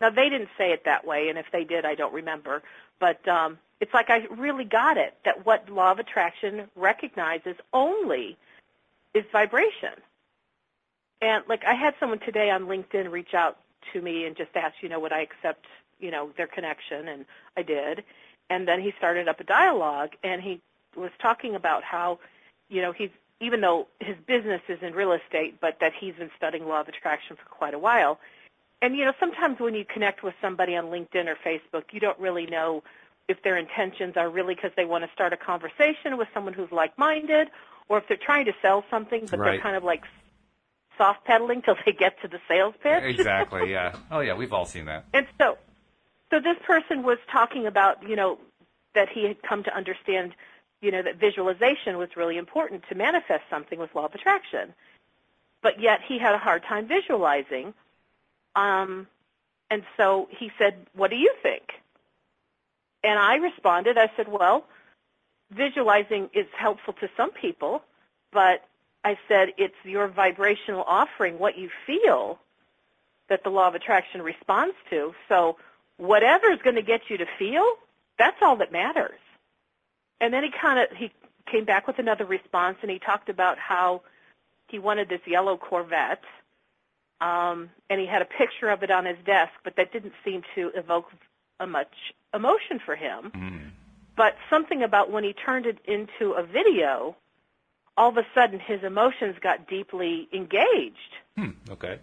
[0.00, 2.62] Now they didn't say it that way, and if they did, I don't remember.
[3.02, 8.36] But um, it's like I really got it that what law of attraction recognizes only
[9.12, 9.94] is vibration.
[11.20, 13.58] And like I had someone today on LinkedIn reach out
[13.92, 15.66] to me and just ask, you know, would I accept,
[15.98, 17.24] you know, their connection, and
[17.56, 18.04] I did.
[18.48, 20.60] And then he started up a dialogue, and he
[20.94, 22.20] was talking about how,
[22.68, 23.10] you know, he's
[23.40, 26.86] even though his business is in real estate, but that he's been studying law of
[26.86, 28.20] attraction for quite a while.
[28.82, 32.18] And you know, sometimes when you connect with somebody on LinkedIn or Facebook, you don't
[32.18, 32.82] really know
[33.28, 36.70] if their intentions are really because they want to start a conversation with someone who's
[36.72, 37.48] like-minded,
[37.88, 39.52] or if they're trying to sell something, but right.
[39.52, 40.02] they're kind of like
[40.98, 43.04] soft pedaling till they get to the sales pitch.
[43.04, 43.62] Exactly.
[43.70, 43.94] Yeah.
[44.10, 44.34] Oh, yeah.
[44.34, 45.04] We've all seen that.
[45.14, 45.56] And so,
[46.30, 48.38] so this person was talking about, you know,
[48.94, 50.34] that he had come to understand,
[50.80, 54.74] you know, that visualization was really important to manifest something with law of attraction.
[55.62, 57.72] But yet he had a hard time visualizing.
[58.54, 59.06] Um,
[59.70, 61.62] and so he said, what do you think?
[63.02, 64.64] And I responded, I said, well,
[65.50, 67.82] visualizing is helpful to some people,
[68.32, 68.64] but
[69.04, 72.38] I said it's your vibrational offering, what you feel,
[73.28, 75.14] that the law of attraction responds to.
[75.28, 75.56] So
[75.96, 77.64] whatever is going to get you to feel,
[78.18, 79.18] that's all that matters.
[80.20, 81.10] And then he kind of he
[81.50, 84.02] came back with another response, and he talked about how
[84.68, 86.22] he wanted this yellow Corvette,
[87.22, 90.42] um, and he had a picture of it on his desk, but that didn't seem
[90.56, 91.06] to evoke
[91.60, 91.92] a much
[92.34, 93.30] emotion for him.
[93.34, 93.70] Mm.
[94.16, 97.16] But something about when he turned it into a video,
[97.96, 101.14] all of a sudden his emotions got deeply engaged.
[101.36, 101.50] Hmm.
[101.70, 101.98] Okay.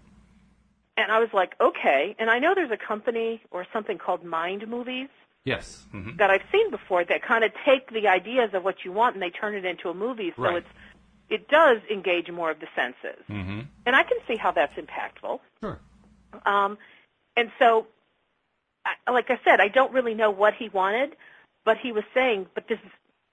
[0.96, 2.16] And I was like, okay.
[2.18, 5.10] And I know there's a company or something called Mind Movies
[5.46, 5.86] Yes.
[5.94, 6.18] Mm-hmm.
[6.18, 9.22] that I've seen before that kind of take the ideas of what you want and
[9.22, 10.34] they turn it into a movie.
[10.36, 10.58] So Right.
[10.58, 10.68] it's
[11.30, 13.24] it does engage more of the senses.
[13.30, 13.62] Mm-hmm.
[13.86, 15.40] And I can see how that's impactful.
[15.62, 15.80] Sure.
[16.46, 16.78] Um,
[17.36, 17.88] and so,
[18.86, 21.16] I, like I said, I don't really know what he wanted,
[21.66, 22.80] but he was saying, but this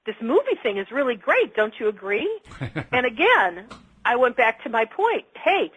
[0.04, 1.54] this movie thing is really great.
[1.56, 2.30] Don't you agree?
[2.92, 3.66] and again,
[4.04, 5.24] I went back to my point.
[5.34, 5.72] Hey,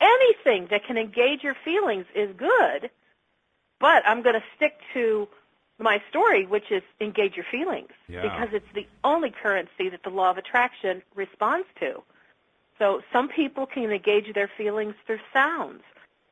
[0.00, 2.90] anything that can engage your feelings is good,
[3.80, 5.26] but I'm going to stick to
[5.82, 8.22] my story, which is engage your feelings, Yeah.
[8.22, 12.02] because it's the only currency that the law of attraction responds to.
[12.78, 15.82] So some people can engage their feelings through sounds,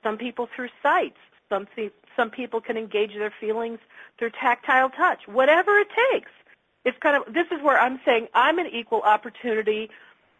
[0.03, 1.67] some people through sights, some
[2.17, 3.79] some people can engage their feelings
[4.19, 5.27] through tactile touch.
[5.29, 6.31] Whatever it takes.
[6.85, 9.91] It's kind of this is where I'm saying I'm an equal opportunity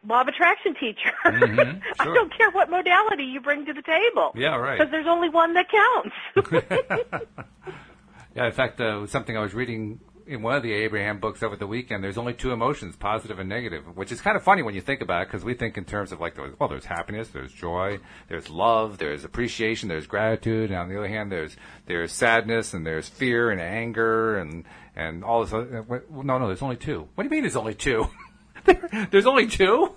[0.07, 1.13] law of attraction teacher.
[1.25, 4.33] Mhm, I don't care what modality you bring to the table.
[4.35, 4.79] Yeah, right.
[4.79, 6.17] Because there's only one that counts.
[8.35, 11.57] Yeah, in fact, uh, something I was reading in one of the Abraham books over
[11.57, 12.05] the weekend.
[12.05, 15.01] There's only two emotions, positive and negative, which is kind of funny when you think
[15.01, 18.49] about it, because we think in terms of like, well, there's happiness, there's joy, there's
[18.49, 23.09] love, there's appreciation, there's gratitude, and on the other hand, there's there's sadness and there's
[23.09, 24.65] fear and anger and
[24.95, 25.53] and all this.
[25.53, 27.09] Other, well, no, no, there's only two.
[27.17, 28.07] What do you mean there's only two?
[28.65, 29.95] There- there's only two.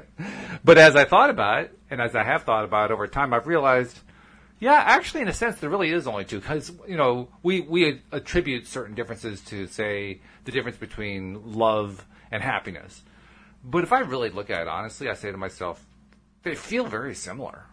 [0.64, 3.32] but as I thought about it, and as I have thought about it over time,
[3.32, 3.98] I've realized.
[4.60, 8.02] Yeah, actually, in a sense, there really is only two because you know we we
[8.12, 13.02] attribute certain differences to say the difference between love and happiness.
[13.64, 15.84] But if I really look at it honestly, I say to myself,
[16.42, 17.64] they feel very similar.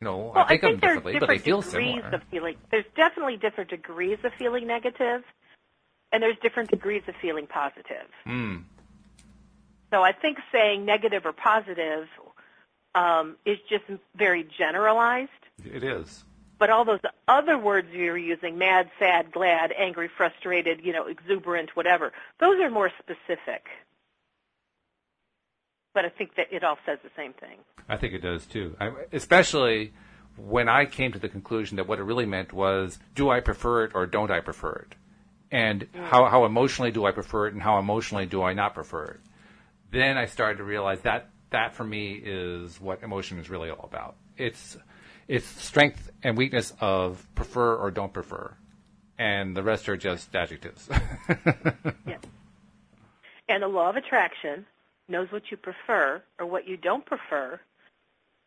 [0.00, 2.08] You know, Well, I think, of them there's differently, but they feel similar.
[2.08, 2.56] of feeling.
[2.72, 5.22] There's definitely different degrees of feeling negative,
[6.10, 8.10] and there's different degrees of feeling positive.
[8.26, 8.64] Mm.
[9.92, 12.08] So I think saying negative or positive
[12.96, 13.84] um, is just
[14.16, 15.30] very generalized.
[15.64, 16.24] It is.
[16.58, 21.74] But all those other words you're using, mad, sad, glad, angry, frustrated, you know, exuberant,
[21.74, 23.66] whatever, those are more specific.
[25.94, 27.58] But I think that it all says the same thing.
[27.88, 28.76] I think it does too.
[28.80, 29.92] I, especially
[30.36, 33.84] when I came to the conclusion that what it really meant was, do I prefer
[33.84, 34.94] it or don't I prefer it?
[35.50, 36.04] And mm.
[36.04, 39.20] how, how emotionally do I prefer it and how emotionally do I not prefer it?
[39.90, 43.84] Then I started to realize that that for me is what emotion is really all
[43.84, 44.16] about.
[44.38, 44.76] It's
[45.28, 48.54] it's strength and weakness of prefer or don't prefer,
[49.18, 50.88] and the rest are just adjectives.
[52.06, 52.18] yeah.
[53.48, 54.66] And the law of attraction
[55.08, 57.60] knows what you prefer or what you don't prefer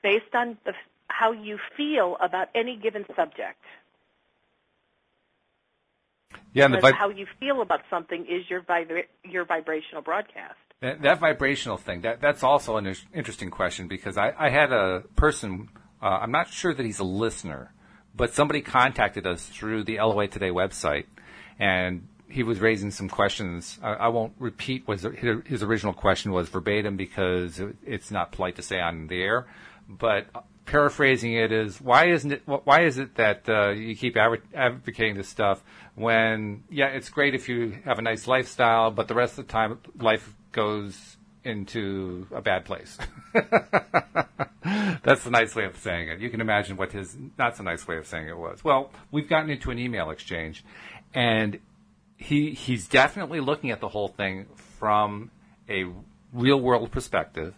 [0.01, 0.73] based on the,
[1.07, 3.63] how you feel about any given subject.
[6.53, 10.55] Yeah, and vib- how you feel about something is your vibra- your vibrational broadcast.
[10.81, 15.03] That, that, vibrational thing, that, that's also an interesting question because I, I had a
[15.15, 15.69] person,
[16.01, 17.71] uh, I'm not sure that he's a listener,
[18.15, 21.05] but somebody contacted us through the LOA Today website
[21.59, 23.79] and he was raising some questions.
[23.81, 28.61] I, I won't repeat what his, original question was verbatim because it's not polite to
[28.61, 29.47] say on the air,
[29.87, 30.27] but
[30.65, 35.29] paraphrasing it is why isn't it why is it that uh, you keep advocating this
[35.29, 39.45] stuff when yeah it's great if you have a nice lifestyle but the rest of
[39.45, 42.97] the time life goes into a bad place.
[43.33, 46.19] That's the nice way of saying it.
[46.19, 48.63] You can imagine what his not so nice way of saying it was.
[48.63, 50.63] Well we've gotten into an email exchange
[51.13, 51.59] and
[52.17, 54.47] he he's definitely looking at the whole thing
[54.79, 55.31] from
[55.69, 55.85] a
[56.33, 57.53] real world perspective.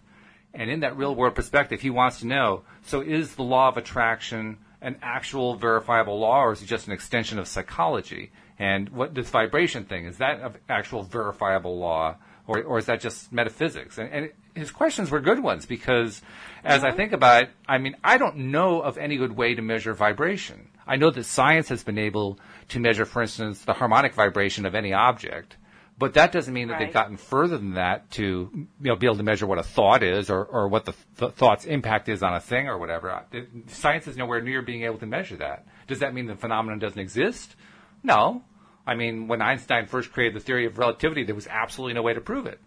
[0.53, 3.77] And in that real world perspective, he wants to know so is the law of
[3.77, 8.31] attraction an actual verifiable law or is it just an extension of psychology?
[8.59, 12.15] And what this vibration thing, is that an actual verifiable law
[12.47, 13.97] or, or is that just metaphysics?
[13.97, 16.21] And, and his questions were good ones because
[16.63, 19.61] as I think about it, I mean, I don't know of any good way to
[19.61, 20.69] measure vibration.
[20.87, 22.39] I know that science has been able
[22.69, 25.57] to measure, for instance, the harmonic vibration of any object.
[25.99, 26.85] But that doesn't mean that right.
[26.85, 30.03] they've gotten further than that to you know be able to measure what a thought
[30.03, 33.23] is or, or what the th- thought's impact is on a thing or whatever.
[33.67, 35.65] Science is nowhere near being able to measure that.
[35.87, 37.55] Does that mean the phenomenon doesn't exist?
[38.03, 38.43] No.
[38.87, 42.13] I mean, when Einstein first created the theory of relativity, there was absolutely no way
[42.13, 42.59] to prove it,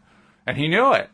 [0.46, 1.10] and he knew it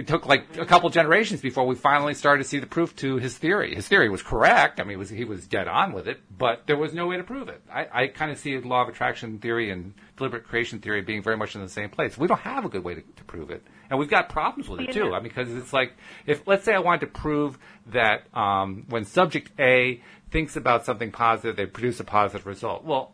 [0.00, 3.16] it took like a couple generations before we finally started to see the proof to
[3.16, 3.74] his theory.
[3.74, 4.80] His theory was correct.
[4.80, 7.22] I mean, was, he was dead on with it, but there was no way to
[7.22, 7.60] prove it.
[7.70, 11.22] I, I kind of see the law of attraction theory and deliberate creation theory being
[11.22, 12.16] very much in the same place.
[12.16, 14.80] We don't have a good way to, to prove it, and we've got problems with
[14.80, 15.12] it too.
[15.12, 15.92] I mean, because it's like
[16.24, 17.58] if let's say I wanted to prove
[17.88, 20.00] that um, when subject A
[20.30, 22.84] thinks about something positive, they produce a positive result.
[22.84, 23.12] Well,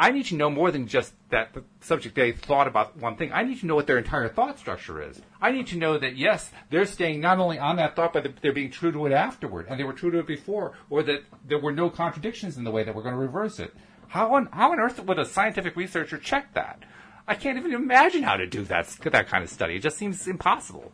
[0.00, 3.32] I need to know more than just that the subject they thought about one thing.
[3.32, 5.20] I need to know what their entire thought structure is.
[5.40, 8.52] I need to know that yes, they're staying not only on that thought, but they're
[8.52, 11.58] being true to it afterward, and they were true to it before, or that there
[11.58, 13.74] were no contradictions in the way that we're going to reverse it.
[14.06, 16.84] How on how on earth would a scientific researcher check that?
[17.26, 19.76] I can't even imagine how to do that that kind of study.
[19.76, 20.92] It just seems impossible.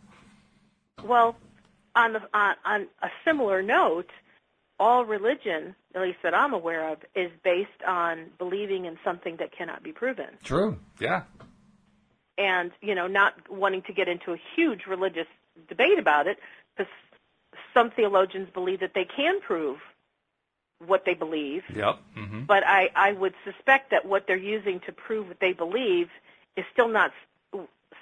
[1.04, 1.36] Well,
[1.94, 4.08] on the, on, on a similar note,
[4.80, 9.52] all religion, at least that I'm aware of, is based on believing in something that
[9.56, 10.26] cannot be proven.
[10.42, 10.78] True.
[11.00, 11.22] Yeah.
[12.36, 15.26] And you know, not wanting to get into a huge religious
[15.68, 16.38] debate about it,
[16.76, 16.92] because
[17.72, 19.78] some theologians believe that they can prove
[20.84, 21.62] what they believe.
[21.74, 21.98] Yep.
[22.16, 22.42] Mm-hmm.
[22.44, 26.08] But I, I would suspect that what they're using to prove what they believe
[26.56, 27.12] is still not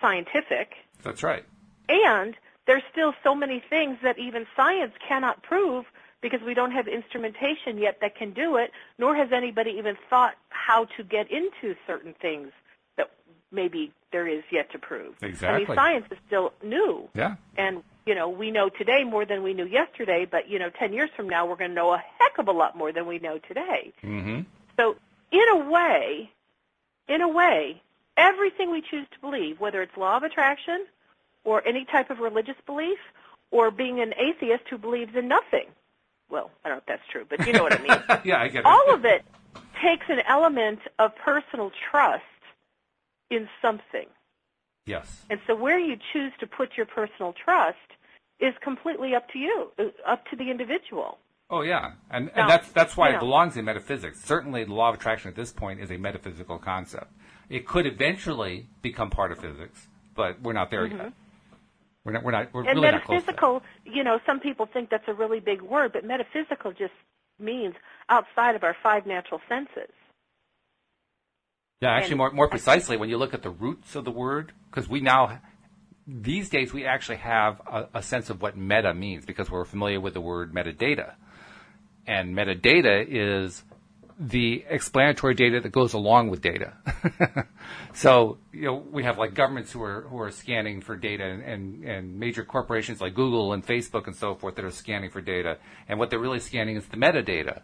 [0.00, 0.72] scientific.
[1.02, 1.44] That's right.
[1.88, 2.34] And
[2.66, 5.84] there's still so many things that even science cannot prove
[6.22, 10.34] because we don't have instrumentation yet that can do it, nor has anybody even thought
[10.48, 12.52] how to get into certain things
[12.96, 13.10] that
[13.50, 15.14] maybe there is yet to prove.
[15.20, 15.66] Exactly.
[15.66, 17.08] I mean, science is still new.
[17.14, 17.34] Yeah.
[17.56, 20.92] And, you know, we know today more than we knew yesterday, but, you know, 10
[20.92, 23.18] years from now we're going to know a heck of a lot more than we
[23.18, 23.92] know today.
[24.02, 24.42] Mm-hmm.
[24.78, 24.96] So,
[25.32, 26.30] in a way,
[27.08, 27.82] in a way,
[28.16, 30.86] everything we choose to believe, whether it's law of attraction
[31.44, 32.98] or any type of religious belief
[33.50, 35.66] or being an atheist who believes in nothing,
[36.32, 38.20] well, I don't know if that's true, but you know what I mean.
[38.24, 38.66] yeah, I get it.
[38.66, 39.22] All of it
[39.82, 42.24] takes an element of personal trust
[43.30, 44.06] in something.
[44.86, 45.24] Yes.
[45.28, 47.76] And so where you choose to put your personal trust
[48.40, 51.18] is completely up to you, uh, up to the individual.
[51.50, 54.24] Oh yeah, and, and now, that's that's why you know, it belongs in metaphysics.
[54.24, 57.12] Certainly, the law of attraction at this point is a metaphysical concept.
[57.50, 60.96] It could eventually become part of physics, but we're not there mm-hmm.
[60.96, 61.12] yet.
[62.04, 62.24] We're not.
[62.24, 62.52] We're not.
[62.52, 66.04] We're and really metaphysical, you know, some people think that's a really big word, but
[66.04, 66.92] metaphysical just
[67.38, 67.74] means
[68.08, 69.92] outside of our five natural senses.
[71.80, 74.52] Yeah, actually, and more more precisely, when you look at the roots of the word,
[74.70, 75.40] because we now
[76.06, 80.00] these days we actually have a, a, sense of what meta means because we're familiar
[80.00, 81.14] with the word metadata,
[82.06, 83.62] and metadata is
[84.28, 86.74] the explanatory data that goes along with data.
[87.94, 91.42] so, you know, we have like governments who are who are scanning for data and,
[91.42, 95.20] and, and, major corporations like Google and Facebook and so forth that are scanning for
[95.20, 95.58] data.
[95.88, 97.62] And what they're really scanning is the metadata.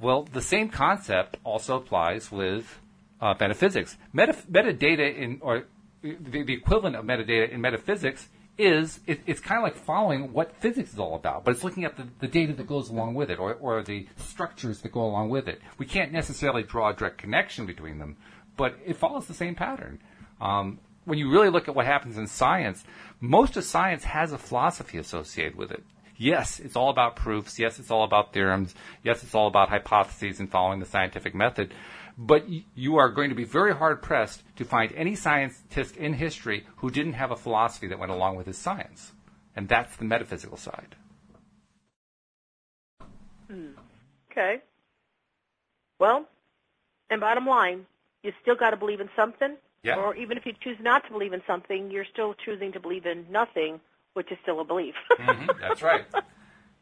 [0.00, 2.80] Well, the same concept also applies with
[3.20, 3.96] uh, metaphysics.
[4.14, 5.64] Meta, metadata in or
[6.02, 8.28] the, the equivalent of metadata in metaphysics
[8.58, 11.84] is it, it's kind of like following what physics is all about, but it's looking
[11.84, 15.04] at the, the data that goes along with it or, or the structures that go
[15.04, 15.60] along with it.
[15.78, 18.16] We can't necessarily draw a direct connection between them,
[18.56, 20.00] but it follows the same pattern.
[20.40, 22.84] Um, when you really look at what happens in science,
[23.20, 25.82] most of science has a philosophy associated with it.
[26.16, 27.58] Yes, it's all about proofs.
[27.58, 28.74] Yes, it's all about theorems.
[29.02, 31.74] Yes, it's all about hypotheses and following the scientific method.
[32.18, 36.66] But you are going to be very hard pressed to find any scientist in history
[36.76, 39.12] who didn't have a philosophy that went along with his science.
[39.56, 40.96] And that's the metaphysical side.
[43.50, 43.72] Hmm.
[44.30, 44.62] Okay.
[45.98, 46.26] Well,
[47.10, 47.86] and bottom line,
[48.22, 49.56] you still got to believe in something.
[49.82, 49.96] Yeah.
[49.96, 53.04] Or even if you choose not to believe in something, you're still choosing to believe
[53.04, 53.80] in nothing,
[54.14, 54.94] which is still a belief.
[55.18, 56.06] mm-hmm, that's right.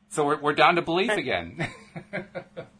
[0.08, 1.68] So we're, we're down to belief again.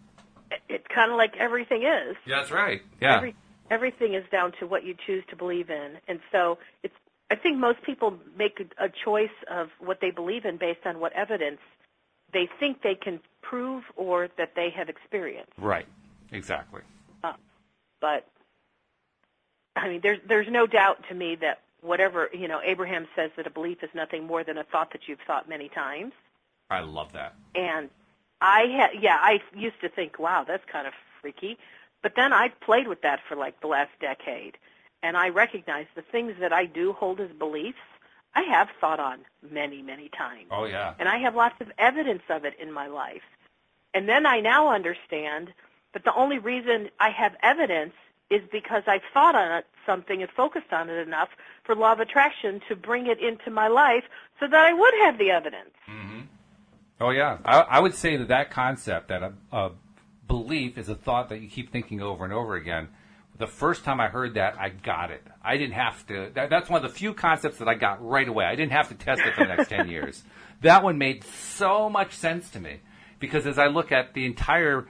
[0.69, 2.17] it's kind of like everything is.
[2.27, 2.83] Yeah, that's right.
[3.01, 3.17] Yeah.
[3.17, 3.35] Every,
[3.71, 6.95] everything is down to what you choose to believe in, and so it's.
[7.33, 10.99] I think most people make a, a choice of what they believe in based on
[10.99, 11.61] what evidence
[12.33, 15.53] they think they can prove or that they have experienced.
[15.57, 15.87] Right.
[16.33, 16.83] Exactly.
[17.23, 17.35] Uh,
[18.01, 18.27] but
[19.77, 23.47] I mean, there's there's no doubt to me that whatever you know, Abraham says that
[23.47, 26.13] a belief is nothing more than a thought that you've thought many times.
[26.69, 27.35] I love that.
[27.55, 27.91] And
[28.41, 31.59] I had, yeah, I used to think, wow, that's kind of freaky.
[32.03, 34.57] But then I played with that for like the last decade,
[35.03, 37.79] and I recognize the things that I do hold as beliefs.
[38.35, 39.19] I have thought on
[39.51, 40.47] many, many times.
[40.51, 40.95] Oh yeah.
[40.99, 43.23] And I have lots of evidence of it in my life.
[43.93, 45.53] And then I now understand
[45.93, 47.95] that the only reason I have evidence
[48.31, 51.31] is because I've thought on it, something and focused on it enough
[51.65, 54.05] for law of attraction to bring it into my life
[54.39, 55.75] so that I would have the evidence.
[55.89, 56.21] Mm-hmm.
[57.01, 59.71] Oh yeah, I, I, would say that that concept, that a, a,
[60.29, 62.89] belief is a thought that you keep thinking over and over again.
[63.39, 65.23] The first time I heard that, I got it.
[65.43, 66.31] I didn't have to.
[66.35, 68.45] That, that's one of the few concepts that I got right away.
[68.45, 70.23] I didn't have to test it for the next ten years.
[70.61, 72.81] That one made so much sense to me
[73.19, 74.87] because as I look at the entire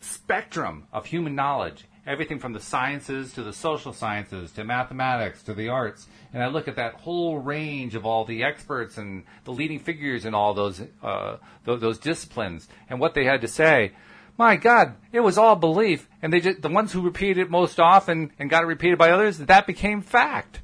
[0.00, 5.54] spectrum of human knowledge everything from the sciences to the social sciences to mathematics to
[5.54, 6.06] the arts.
[6.32, 10.24] And I look at that whole range of all the experts and the leading figures
[10.24, 13.92] in all those uh, th- those disciplines and what they had to say.
[14.38, 17.80] My God, it was all belief, and they just, the ones who repeated it most
[17.80, 20.60] often and got it repeated by others, that became fact.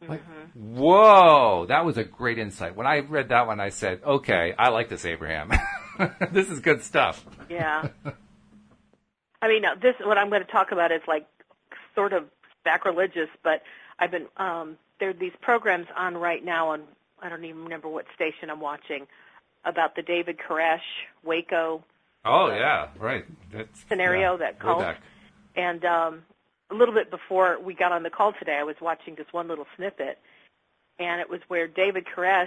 [0.00, 0.12] Mm-hmm.
[0.12, 0.22] Like,
[0.54, 2.74] whoa, that was a great insight.
[2.74, 5.52] When I read that one, I said, okay, I like this, Abraham.
[6.32, 7.22] this is good stuff.
[7.50, 7.88] Yeah.
[9.42, 11.26] I mean, this what I'm going to talk about is like
[11.94, 12.24] sort of
[12.64, 13.62] sacrilegious, but
[13.98, 16.82] I've been um, there are these programs on right now on
[17.20, 19.06] I don't even remember what station I'm watching
[19.64, 20.80] about the David Koresh
[21.24, 21.84] Waco.
[22.24, 23.24] Oh yeah, right.
[23.52, 24.86] That's, scenario yeah, that cult.
[25.56, 26.22] And um,
[26.70, 29.48] a little bit before we got on the call today, I was watching this one
[29.48, 30.18] little snippet,
[31.00, 32.46] and it was where David Koresh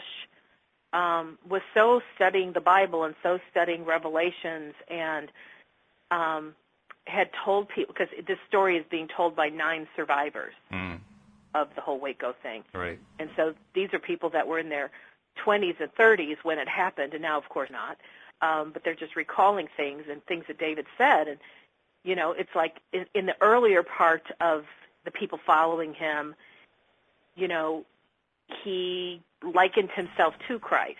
[0.93, 5.29] um, was so studying the Bible and so studying Revelations and
[6.09, 6.55] um,
[7.07, 10.99] had told people because this story is being told by nine survivors mm.
[11.53, 12.63] of the whole Waco thing.
[12.73, 12.99] Right.
[13.19, 14.91] And so these are people that were in their
[15.45, 17.97] 20s and 30s when it happened, and now of course not.
[18.41, 21.39] Um, but they're just recalling things and things that David said, and
[22.03, 24.65] you know, it's like in, in the earlier part of
[25.05, 26.35] the people following him,
[27.35, 27.85] you know,
[28.63, 30.97] he likened himself to Christ.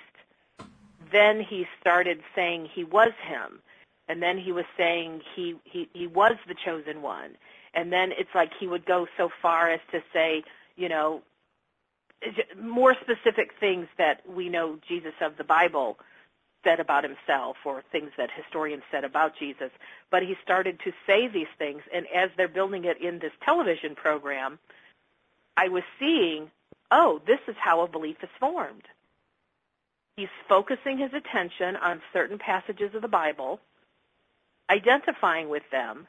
[1.11, 3.59] Then he started saying he was him
[4.07, 7.37] and then he was saying he he he was the chosen one.
[7.73, 10.43] And then it's like he would go so far as to say
[10.75, 11.21] you know
[12.59, 15.97] more specific things that we know Jesus of the Bible
[16.63, 19.69] said about himself or things that historians said about Jesus.
[20.09, 23.95] But he started to say these things and as they're building it in this television
[23.95, 24.59] program
[25.57, 26.51] I was seeing
[26.91, 28.83] oh this is how a belief is formed.
[30.17, 33.59] He's focusing his attention on certain passages of the Bible
[34.69, 36.07] identifying with them.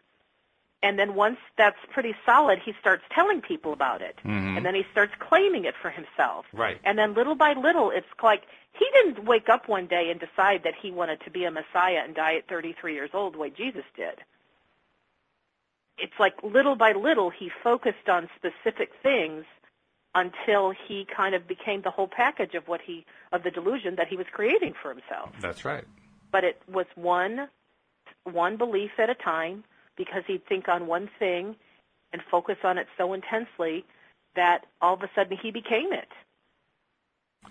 [0.83, 4.17] And then once that's pretty solid, he starts telling people about it.
[4.25, 4.59] Mm-hmm.
[4.59, 6.45] And then he starts claiming it for himself.
[6.53, 6.79] Right.
[6.85, 8.43] And then little by little, it's like
[8.73, 12.03] he didn't wake up one day and decide that he wanted to be a Messiah
[12.05, 14.21] and die at 33 years old the way Jesus did.
[15.99, 19.45] It's like little by little, he focused on specific things
[20.15, 24.09] until he kind of became the whole package of what he of the delusion that
[24.09, 25.31] he was creating for himself.
[25.41, 25.85] That's right.
[26.31, 27.49] But it was one
[28.33, 29.65] one belief at a time
[29.97, 31.57] because he'd think on one thing
[32.13, 33.85] and focus on it so intensely
[34.35, 36.09] that all of a sudden he became it.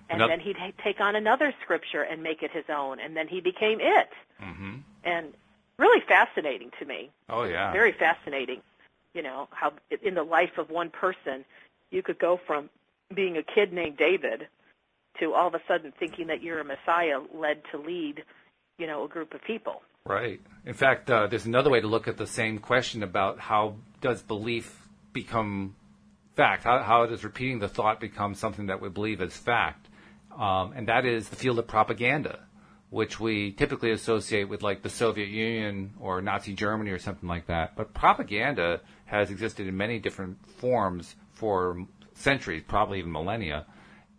[0.09, 3.41] And then he'd take on another scripture and make it his own, and then he
[3.41, 4.09] became it.
[4.43, 4.76] Mm-hmm.
[5.03, 5.34] And
[5.78, 7.09] really fascinating to me.
[7.30, 8.61] Oh yeah, very fascinating.
[9.13, 9.73] You know how
[10.03, 11.45] in the life of one person,
[11.91, 12.69] you could go from
[13.13, 14.47] being a kid named David
[15.19, 18.23] to all of a sudden thinking that you're a messiah led to lead,
[18.78, 19.82] you know, a group of people.
[20.08, 20.39] Right.
[20.68, 24.22] In fact, uh, there's another way to look at the same question about how does
[24.22, 25.76] belief become
[26.36, 26.64] fact?
[26.64, 29.88] How, how does repeating the thought become something that we believe as fact?
[30.38, 32.41] Um, and that is the field of propaganda,
[32.91, 37.47] which we typically associate with like the Soviet Union or Nazi Germany or something like
[37.47, 37.76] that.
[37.76, 41.84] But propaganda has existed in many different forms for
[42.14, 43.66] centuries, probably even millennia.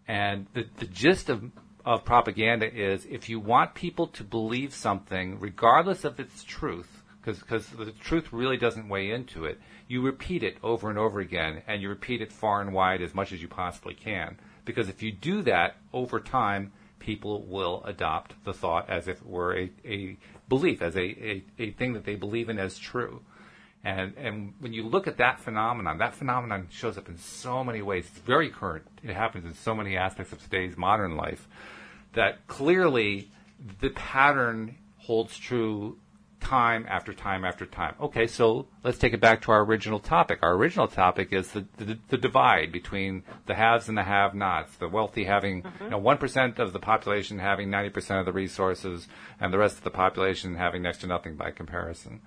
[0.08, 1.44] And the, the gist of,
[1.86, 7.68] of propaganda is if you want people to believe something, regardless of its truth, because
[7.68, 11.80] the truth really doesn't weigh into it, you repeat it over and over again, and
[11.80, 14.36] you repeat it far and wide as much as you possibly can.
[14.64, 19.26] Because if you do that over time, people will adopt the thought as if it
[19.26, 20.16] were a, a
[20.48, 23.22] belief, as a, a, a thing that they believe in as true.
[23.84, 27.82] And, and when you look at that phenomenon, that phenomenon shows up in so many
[27.82, 28.06] ways.
[28.10, 28.86] It's very current.
[29.04, 31.46] It happens in so many aspects of today's modern life
[32.16, 33.30] that clearly
[33.80, 35.96] the pattern holds true
[36.40, 37.94] time after time after time.
[38.00, 40.40] Okay, so let's take it back to our original topic.
[40.42, 44.76] Our original topic is the, the, the divide between the haves and the have-nots.
[44.76, 45.84] The wealthy having, mm-hmm.
[45.84, 49.08] you know, one percent of the population having ninety percent of the resources,
[49.40, 52.20] and the rest of the population having next to nothing by comparison.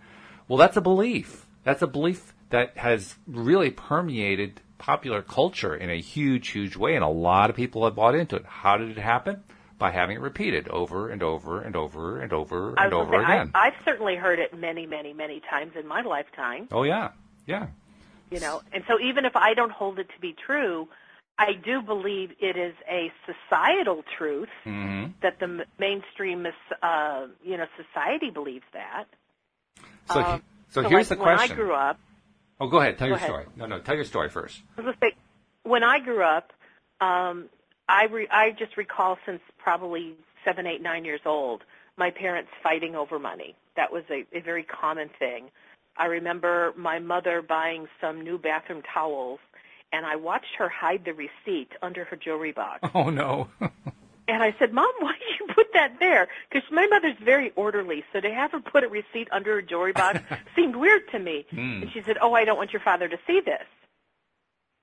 [0.47, 1.45] Well, that's a belief.
[1.63, 7.03] That's a belief that has really permeated popular culture in a huge, huge way, and
[7.03, 8.45] a lot of people have bought into it.
[8.45, 9.43] How did it happen?
[9.80, 13.51] By having it repeated over and over and over and over and over say, again.
[13.55, 16.67] I, I've certainly heard it many, many, many times in my lifetime.
[16.71, 17.11] Oh yeah,
[17.47, 17.67] yeah.
[18.30, 20.88] You know, and so even if I don't hold it to be true,
[21.39, 25.11] I do believe it is a societal truth mm-hmm.
[25.23, 26.45] that the mainstream,
[26.84, 29.05] uh, you know, society believes that.
[30.11, 31.57] So, um, so, so here's like the question.
[31.57, 31.99] When I grew up.
[32.59, 32.97] Oh, go ahead.
[32.97, 33.30] Tell go your ahead.
[33.30, 33.45] story.
[33.55, 33.80] No, no.
[33.80, 34.61] Tell your story first.
[34.77, 35.13] I was say,
[35.63, 36.51] when I grew up,
[36.99, 37.45] um,
[37.89, 40.13] I re- I just recall since probably
[40.45, 41.63] seven, eight, nine years old,
[41.97, 43.55] my parents fighting over money.
[43.75, 45.49] That was a, a very common thing.
[45.97, 49.39] I remember my mother buying some new bathroom towels,
[49.91, 52.87] and I watched her hide the receipt under her jewelry box.
[52.93, 53.49] Oh no!
[53.59, 58.03] and I said, "Mom, why did you put that there?" Because my mother's very orderly,
[58.13, 60.19] so to have her put a receipt under her jewelry box
[60.55, 61.47] seemed weird to me.
[61.51, 61.81] Mm.
[61.81, 63.65] And she said, "Oh, I don't want your father to see this."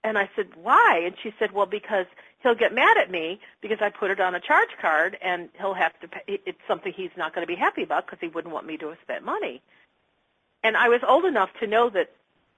[0.02, 2.06] And I said, "Why?" And she said, "Well, because
[2.42, 5.74] he'll get mad at me because I put it on a charge card, and he'll
[5.74, 6.08] have to.
[6.08, 8.76] Pay, it's something he's not going to be happy about because he wouldn't want me
[8.78, 9.62] to have spent money.
[10.62, 12.10] And I was old enough to know that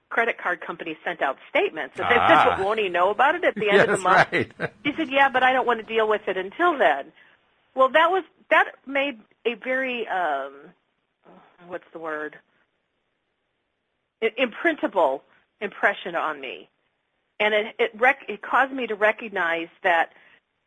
[0.09, 1.95] credit card companies sent out statements.
[1.99, 2.55] And they said, Ah.
[2.57, 4.51] "But won't he know about it at the end of the month?" right.
[4.85, 7.11] She said, "Yeah, but I don't want to deal with it until then."
[7.75, 10.53] Well, that was that made a very um,
[11.67, 12.37] what's the word?
[14.21, 15.21] Imprintable
[15.61, 16.67] impression on me,
[17.39, 20.11] and it caused me to recognize that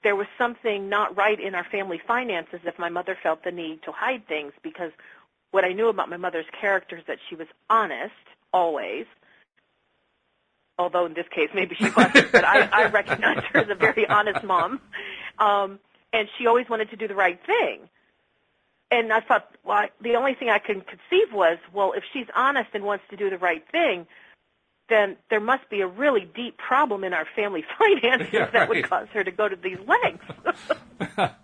[0.03, 3.83] there was something not right in our family finances if my mother felt the need
[3.85, 4.91] to hide things because
[5.51, 8.15] what I knew about my mother's character is that she was honest
[8.53, 9.07] always.
[10.79, 14.09] Although in this case maybe she wasn't, but I, I recognize her as a very
[14.09, 14.81] honest mom.
[15.39, 15.79] Um,
[16.13, 17.89] and she always wanted to do the right thing.
[18.91, 22.27] And I thought, well, I, the only thing I can conceive was, well, if she's
[22.35, 24.07] honest and wants to do the right thing,
[24.93, 28.85] then there must be a really deep problem in our family finances Yeah, that would
[28.89, 30.27] cause her to go to these lengths.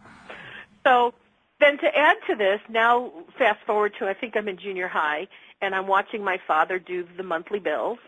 [0.84, 1.14] so
[1.58, 5.28] then to add to this, now fast forward to I think I'm in junior high
[5.62, 7.98] and I'm watching my father do the monthly bills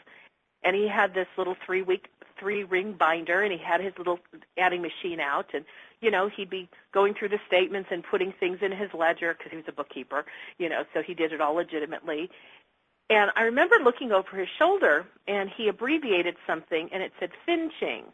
[0.63, 4.19] and he had this little three week three ring binder and he had his little
[4.59, 5.65] adding machine out and
[6.01, 9.51] you know he'd be going through the statements and putting things in his ledger because
[9.51, 10.25] he was a bookkeeper
[10.59, 12.31] you know so he did it all legitimately
[13.11, 18.05] and I remember looking over his shoulder and he abbreviated something and it said finching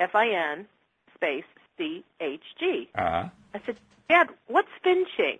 [0.00, 0.66] F I N
[1.14, 1.44] space
[1.78, 3.28] C H G Uh-huh.
[3.54, 3.76] I said,
[4.08, 5.38] Dad, what's finching?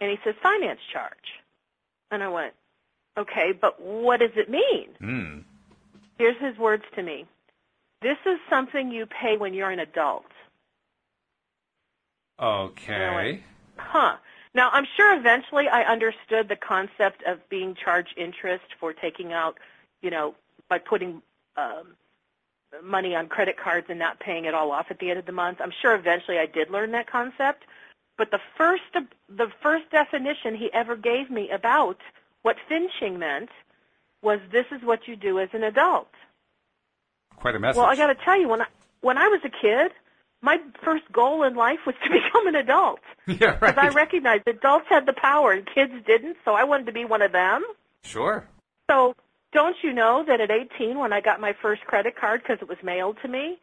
[0.00, 1.42] And he says, finance charge.
[2.10, 2.54] And I went,
[3.18, 4.88] okay, but what does it mean?
[4.98, 5.38] Hmm.
[6.18, 7.26] Here's his words to me.
[8.00, 10.24] This is something you pay when you're an adult.
[12.42, 13.42] Okay.
[13.76, 14.16] Huh.
[14.54, 19.58] Now, I'm sure eventually I understood the concept of being charged interest for taking out,
[20.02, 20.34] you know,
[20.68, 21.22] by putting
[21.56, 21.94] um,
[22.82, 25.32] money on credit cards and not paying it all off at the end of the
[25.32, 25.60] month.
[25.60, 27.64] I'm sure eventually I did learn that concept.
[28.18, 28.82] But the first,
[29.28, 31.98] the first definition he ever gave me about
[32.42, 33.50] what finching meant
[34.22, 36.10] was this is what you do as an adult.
[37.36, 37.78] Quite a message.
[37.78, 38.66] Well, I got to tell you, when I,
[39.00, 39.92] when I was a kid,
[40.42, 43.78] my first goal in life was to become an adult yeah, because.
[43.78, 47.22] I recognized adults had the power and kids didn't, so I wanted to be one
[47.22, 47.62] of them.
[48.02, 48.46] Sure.
[48.90, 49.14] So
[49.52, 52.68] don't you know that at 18, when I got my first credit card because it
[52.68, 53.58] was mailed to me,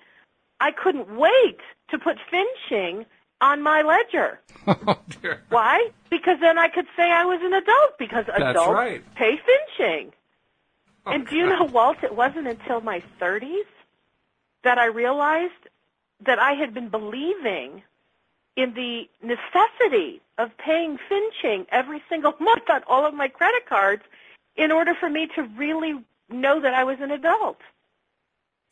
[0.60, 1.60] I couldn't wait
[1.90, 3.06] to put finching
[3.42, 4.40] on my ledger.
[4.70, 5.44] Oh, dear.
[5.48, 5.92] Why?
[6.10, 9.16] Because then I could say I was an adult because That's adults right.
[9.16, 9.38] pay
[9.78, 10.12] finching.
[11.06, 13.64] Oh, and do you know, Walt, it wasn't until my 30s
[14.64, 15.54] that I realized
[16.26, 17.84] that I had been believing
[18.56, 24.04] in the necessity of paying finching every single month on all of my credit cards
[24.56, 25.94] in order for me to really
[26.30, 27.60] know that I was an adult.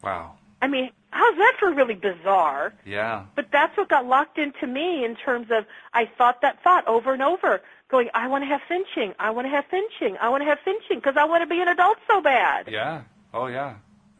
[0.03, 0.35] Wow.
[0.61, 2.73] I mean, how's that for really bizarre?
[2.85, 3.25] Yeah.
[3.35, 7.13] But that's what got locked into me in terms of I thought that thought over
[7.13, 10.41] and over, going, I want to have finching, I want to have finching, I want
[10.41, 12.67] to have finching because I want to be an adult so bad.
[12.69, 13.03] Yeah.
[13.33, 13.75] Oh, yeah.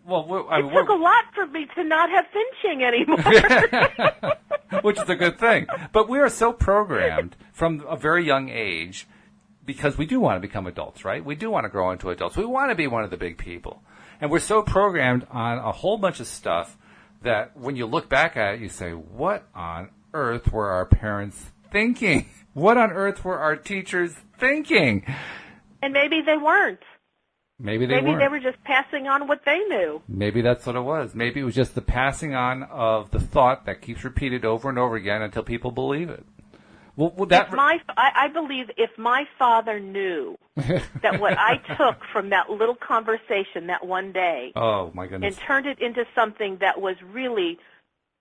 [0.06, 3.18] Well, I It took a lot for me to not have finching anymore.
[4.82, 5.68] which is a good thing.
[5.92, 9.08] But we are so programmed from a very young age
[9.66, 11.24] because we do want to become adults, right?
[11.24, 12.38] We do want to grow into adults.
[12.38, 13.82] We want to be one of the big people.
[14.22, 16.78] And we're so programmed on a whole bunch of stuff
[17.24, 21.52] that when you look back at it, you say, what on earth were our parents
[21.72, 22.30] thinking?
[22.56, 25.06] What on earth were our teachers thinking?
[25.82, 26.80] and maybe they weren't.
[27.60, 28.20] Maybe they maybe weren't.
[28.20, 30.02] they were just passing on what they knew.
[30.08, 31.16] Maybe that's what it was.
[31.16, 34.78] Maybe it was just the passing on of the thought that keeps repeated over and
[34.78, 36.26] over again until people believe it.
[36.98, 41.58] Well, well that if my, I, I believe if my father knew that what I
[41.78, 46.06] took from that little conversation that one day oh my goodness, and turned it into
[46.16, 47.60] something that was really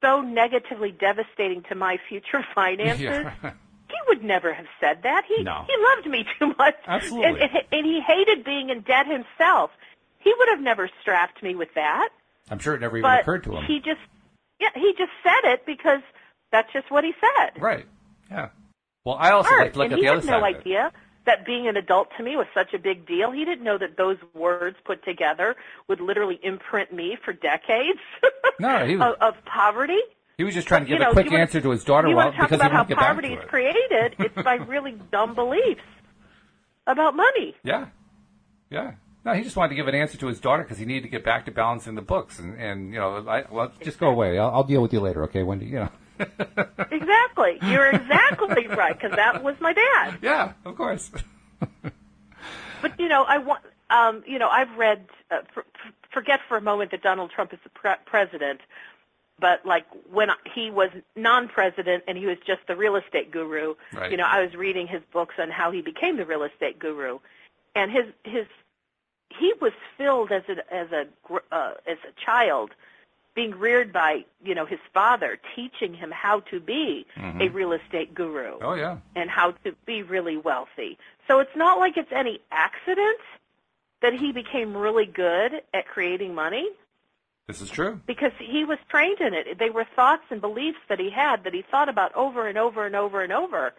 [0.02, 3.32] so negatively devastating to my future finances, Yeah.
[3.94, 5.24] he would never have said that.
[5.26, 5.64] He No.
[5.66, 7.26] he loved me too much, Absolutely.
[7.26, 9.70] and, and, and he hated being in debt himself.
[10.18, 12.08] He would have never strapped me with that,
[12.50, 13.64] I'm sure it never even but occurred to him.
[13.66, 14.00] he just
[14.60, 16.00] yeah he just said it because
[16.52, 17.60] that's just what he said.
[17.62, 17.86] right.
[18.30, 18.48] Yeah.
[19.04, 20.54] Well, I also like to look and at he the other had side no of
[20.54, 20.60] it.
[20.60, 20.92] idea
[21.26, 23.30] that being an adult to me was such a big deal.
[23.32, 25.56] He didn't know that those words put together
[25.88, 27.98] would literally imprint me for decades
[28.60, 30.00] No, he was- of, of poverty.
[30.36, 32.16] He was just trying to give you know, a quick answer to his daughter You
[32.16, 33.48] want to talk because he about how wouldn't get back poverty is it.
[33.48, 34.16] created?
[34.18, 35.82] It's by really dumb beliefs
[36.86, 37.54] about money.
[37.62, 37.86] Yeah.
[38.70, 38.92] Yeah.
[39.24, 41.08] No, he just wanted to give an answer to his daughter because he needed to
[41.08, 42.38] get back to balancing the books.
[42.38, 44.38] And, and you know, I, well, just go away.
[44.38, 45.66] I'll, I'll deal with you later, okay, Wendy?
[45.66, 45.88] You know.
[46.90, 47.58] Exactly.
[47.62, 50.18] You're exactly right because that was my dad.
[50.22, 51.10] yeah, of course.
[52.82, 53.62] But you know, I want.
[53.90, 55.06] Um, you know, I've read.
[55.30, 55.64] Uh, for-
[56.12, 58.60] forget for a moment that Donald Trump is the pre- president,
[59.40, 63.74] but like when he was non-president and he was just the real estate guru.
[63.92, 64.10] Right.
[64.10, 67.18] You know, I was reading his books on how he became the real estate guru,
[67.74, 68.46] and his his
[69.30, 72.70] he was filled as a as a gr- uh, as a child
[73.34, 77.04] being reared by you know his father teaching him how to be
[77.40, 78.98] a real estate guru Oh, yeah.
[79.16, 80.96] and how to be really wealthy.
[81.26, 83.18] So it's not like it's any accident
[84.02, 86.68] that he became really good at creating money
[87.46, 88.00] This is true.
[88.06, 89.58] because he was trained in it.
[89.58, 92.86] They were thoughts and beliefs that he had that he thought about over and over
[92.86, 93.74] and over and over,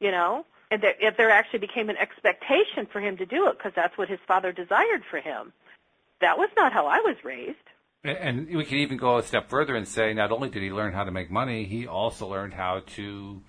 [0.00, 3.58] you know, and that if there actually became an expectation for him to do it
[3.58, 5.52] because that's what his father desired for him.
[6.20, 7.58] That was not how I was raised.
[8.02, 10.92] And- we could even go a step further and say not only did he learn
[10.94, 13.42] how to make money, he also learned how to,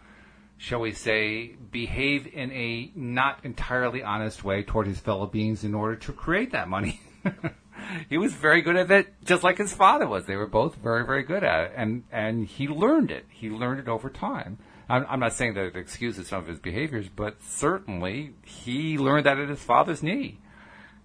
[0.57, 5.73] shall we say, behave in a not entirely honest way toward his fellow beings in
[5.73, 6.99] order to create that money.
[8.09, 10.25] he was very good at it, just like his father was.
[10.25, 13.25] They were both very, very good at it, and and he learned it.
[13.29, 14.57] He learned it over time.
[14.89, 19.25] I'm, I'm not saying that it excuses some of his behaviors, but certainly he learned
[19.25, 20.39] that at his father's knee.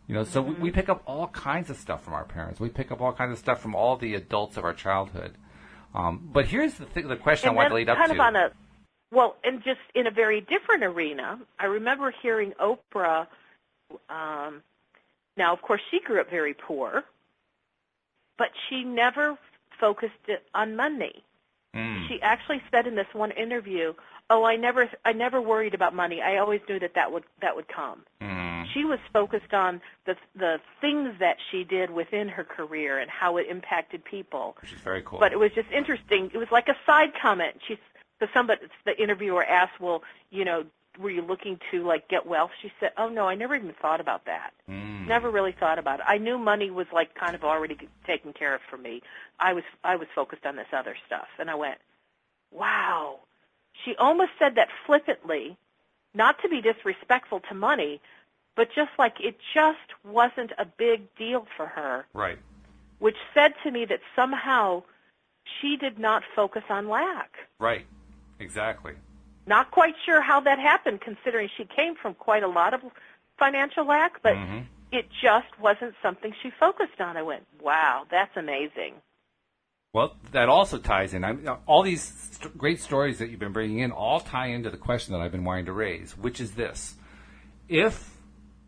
[0.06, 2.60] You know, so we, we pick up all kinds of stuff from our parents.
[2.60, 5.36] We pick up all kinds of stuff from all the adults of our childhood.
[5.94, 8.14] Um, but here's the th- the question and I want to lead up kind to.
[8.14, 8.50] of on a
[9.10, 13.26] well, and just in a very different arena, I remember hearing Oprah.
[14.08, 14.62] Um,
[15.36, 17.04] now, of course, she grew up very poor,
[18.36, 19.38] but she never
[19.80, 21.24] focused it on money.
[21.74, 22.06] Mm.
[22.08, 23.94] She actually said in this one interview,
[24.28, 26.20] "Oh, I never, I never worried about money.
[26.20, 28.66] I always knew that that would that would come." Mm.
[28.74, 33.38] She was focused on the the things that she did within her career and how
[33.38, 34.56] it impacted people.
[34.60, 35.18] Which is very cool.
[35.18, 36.30] But it was just interesting.
[36.34, 37.60] It was like a side comment.
[37.66, 37.78] She's
[38.20, 40.66] so somebody the interviewer asked, "Well, you know,
[40.98, 44.00] were you looking to like get wealth?" She said, "Oh no, I never even thought
[44.00, 44.52] about that.
[44.68, 45.06] Mm.
[45.06, 46.06] Never really thought about it.
[46.08, 47.76] I knew money was like kind of already
[48.06, 49.02] taken care of for me.
[49.40, 51.78] I was I was focused on this other stuff." And I went,
[52.50, 53.20] "Wow."
[53.84, 55.56] She almost said that flippantly,
[56.14, 58.00] not to be disrespectful to money,
[58.54, 62.38] but just like it just wasn't a big deal for her Right.
[62.98, 64.82] which said to me that somehow
[65.60, 67.48] she did not focus on lack.
[67.58, 67.86] Right.
[68.38, 68.94] Exactly.
[69.46, 72.80] Not quite sure how that happened, considering she came from quite a lot of
[73.38, 74.66] financial lack, but Mhm.
[74.92, 77.16] it just wasn't something she focused on.
[77.16, 79.02] I went, wow, that's amazing.
[79.92, 81.22] Well, that also ties in.
[81.24, 84.78] I'm, all these st- great stories that you've been bringing in all tie into the
[84.78, 86.96] question that I've been wanting to raise, which is this:
[87.68, 88.11] if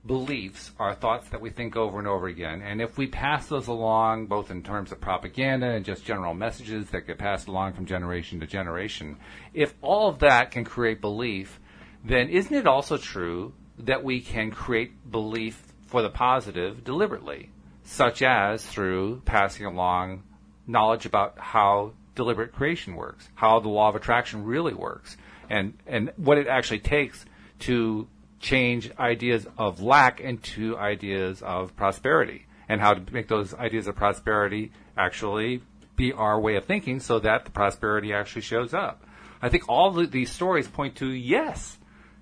[0.07, 3.69] beliefs are thoughts that we think over and over again, and if we pass those
[3.69, 7.87] along, both in terms of propaganda and just general messages that get passed along from
[7.87, 9.17] generation to generation,
[9.55, 11.59] if all of that can create belief,
[12.05, 17.51] then isn't it also true that we can create belief for the positive deliberately,
[17.85, 20.23] such as through passing along
[20.67, 25.17] knowledge about how deliberate creation works, how the law of attraction really works,
[25.51, 27.25] and, and what it actually takes
[27.59, 28.07] to
[28.45, 33.97] change ideas of lack into ideas of prosperity, and how to make those ideas of
[33.97, 35.63] prosperity actually
[35.97, 39.03] be our way of thinking so that the prosperity actually shows up.
[39.41, 41.79] I think all these stories point to yes,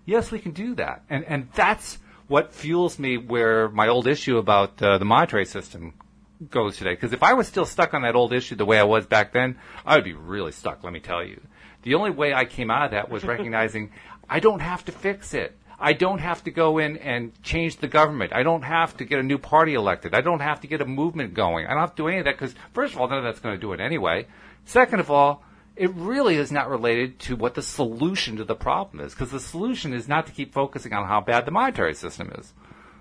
[0.06, 1.02] yes, we can do that.
[1.10, 1.98] And, and that's
[2.28, 5.94] what fuels me where my old issue about uh, the monetary system
[6.50, 6.92] goes today.
[6.92, 9.32] Because if I was still stuck on that old issue the way I was back
[9.32, 11.40] then, I would be really stuck, let me tell you.
[11.82, 13.90] The only way I came out of that was recognizing
[14.28, 15.58] I don't have to fix it.
[15.82, 18.32] I don't have to go in and change the government.
[18.32, 20.14] I don't have to get a new party elected.
[20.14, 21.66] I don't have to get a movement going.
[21.66, 23.40] I don't have to do any of that because, first of all, none of that's
[23.40, 24.28] going to do it anyway.
[24.64, 25.42] Second of all,
[25.74, 29.40] it really is not related to what the solution to the problem is because the
[29.40, 32.52] solution is not to keep focusing on how bad the monetary system is.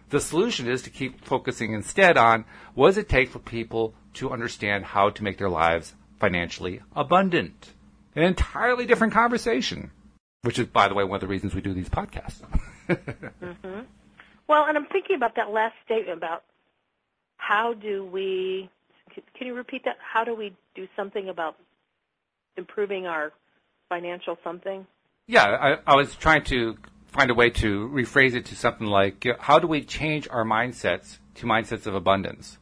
[0.09, 4.31] The solution is to keep focusing instead on what does it take for people to
[4.31, 7.73] understand how to make their lives financially abundant.
[8.15, 9.91] An entirely different conversation,
[10.43, 12.41] which is, by the way, one of the reasons we do these podcasts.
[12.89, 13.81] mm-hmm.
[14.47, 16.43] Well, and I'm thinking about that last statement about
[17.37, 18.69] how do we,
[19.37, 19.97] can you repeat that?
[19.99, 21.57] How do we do something about
[22.57, 23.31] improving our
[23.87, 24.85] financial something?
[25.27, 26.75] Yeah, I, I was trying to
[27.07, 31.19] find a way to rephrase it to something like how do we change our mindsets
[31.35, 32.57] to mindsets of abundance?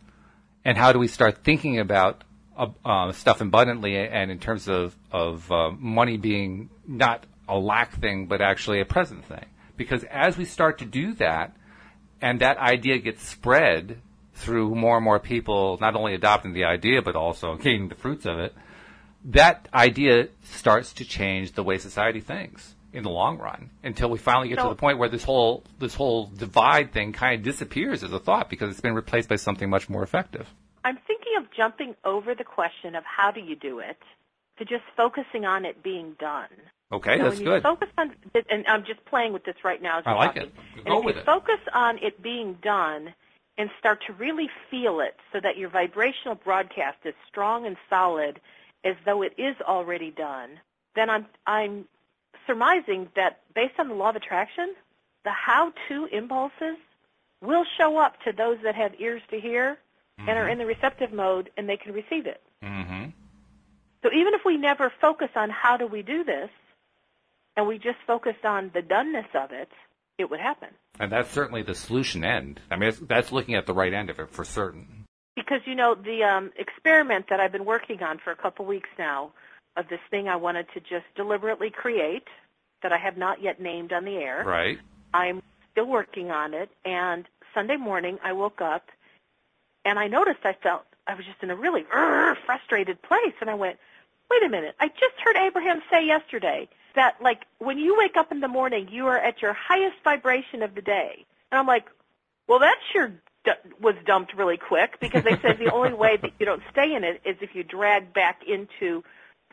[0.65, 2.23] And how do we start thinking about
[2.57, 7.99] uh, uh, stuff abundantly and in terms of, of uh, money being not a lack
[7.99, 9.45] thing, but actually a present thing?
[9.77, 11.55] Because as we start to do that,
[12.21, 13.99] and that idea gets spread
[14.33, 18.25] through more and more people not only adopting the idea, but also gaining the fruits
[18.25, 18.53] of it,
[19.25, 24.17] that idea starts to change the way society thinks in the long run until we
[24.17, 27.43] finally get so, to the point where this whole this whole divide thing kind of
[27.43, 30.47] disappears as a thought because it's been replaced by something much more effective.
[30.83, 33.97] I'm thinking of jumping over the question of how do you do it
[34.57, 36.49] to just focusing on it being done.
[36.91, 37.55] Okay, so that's when good.
[37.55, 38.15] You focus on,
[38.49, 39.99] and I'm just playing with this right now.
[39.99, 40.43] As I like talking.
[40.43, 40.85] it.
[40.85, 41.25] Go and if you it.
[41.25, 43.13] focus on it being done
[43.57, 48.39] and start to really feel it, so that your vibrational broadcast is strong and solid,
[48.83, 50.59] as though it is already done,
[50.95, 51.85] then I'm I'm
[52.47, 54.73] surmising that based on the law of attraction,
[55.23, 56.77] the how-to impulses
[57.41, 59.77] will show up to those that have ears to hear
[60.19, 60.29] mm-hmm.
[60.29, 60.53] and are mm-hmm.
[60.53, 62.41] in the receptive mode and they can receive it.
[62.63, 63.09] Mm-hmm.
[64.01, 66.49] So even if we never focus on how do we do this
[67.59, 69.67] and we just focused on the doneness of it,
[70.17, 70.69] it would happen.
[70.97, 72.61] And that's certainly the solution end.
[72.71, 75.03] I mean, that's looking at the right end of it for certain.
[75.35, 78.87] Because, you know, the um, experiment that I've been working on for a couple weeks
[78.97, 79.33] now
[79.75, 82.29] of this thing I wanted to just deliberately create
[82.81, 84.45] that I have not yet named on the air.
[84.45, 84.79] Right.
[85.13, 85.41] I'm
[85.73, 86.69] still working on it.
[86.85, 88.87] And Sunday morning, I woke up
[89.83, 93.33] and I noticed I felt I was just in a really uh, frustrated place.
[93.41, 93.79] And I went,
[94.31, 94.75] wait a minute.
[94.79, 98.89] I just heard Abraham say yesterday that, like, when you wake up in the morning,
[98.91, 101.25] you are at your highest vibration of the day.
[101.51, 101.85] And I'm like,
[102.47, 103.11] well, that sure
[103.81, 107.03] was dumped really quick because they said the only way that you don't stay in
[107.03, 109.03] it is if you drag back into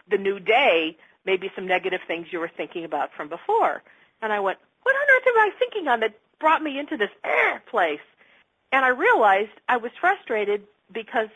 [0.09, 3.82] the new day maybe some negative things you were thinking about from before.
[4.22, 7.11] And I went, what on earth am I thinking on that brought me into this
[7.24, 8.01] eh, place?
[8.72, 10.62] And I realized I was frustrated
[10.93, 11.28] because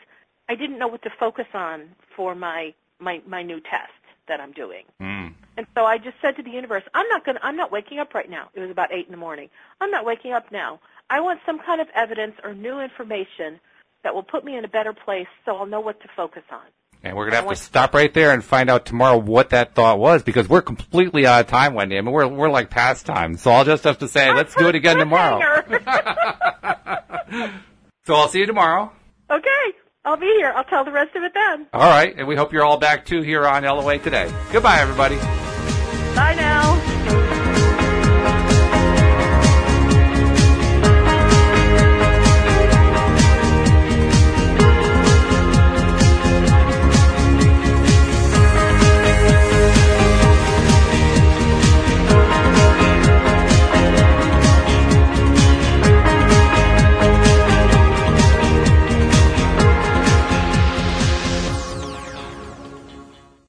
[0.49, 3.91] I didn't know what to focus on for my my, my new test
[4.27, 4.83] that I'm doing.
[5.01, 5.33] Mm.
[5.57, 7.99] And so I just said to the universe, I'm not going to I'm not waking
[7.99, 8.49] up right now.
[8.53, 9.49] It was about 8 in the morning.
[9.79, 10.79] I'm not waking up now.
[11.09, 13.59] I want some kind of evidence or new information
[14.03, 16.61] that will put me in a better place so I'll know what to focus on.
[17.03, 19.73] And we're going to have to stop right there and find out tomorrow what that
[19.73, 21.97] thought was because we're completely out of time, Wendy.
[21.97, 23.37] I mean, we're, we're like past time.
[23.37, 25.63] So I'll just have to say, let's do it again tomorrow.
[28.05, 28.91] so I'll see you tomorrow.
[29.31, 29.73] Okay.
[30.03, 30.51] I'll be here.
[30.55, 31.67] I'll tell the rest of it then.
[31.73, 32.13] All right.
[32.17, 34.31] And we hope you're all back too here on LOA today.
[34.51, 35.17] Goodbye, everybody.
[36.15, 36.70] Bye now.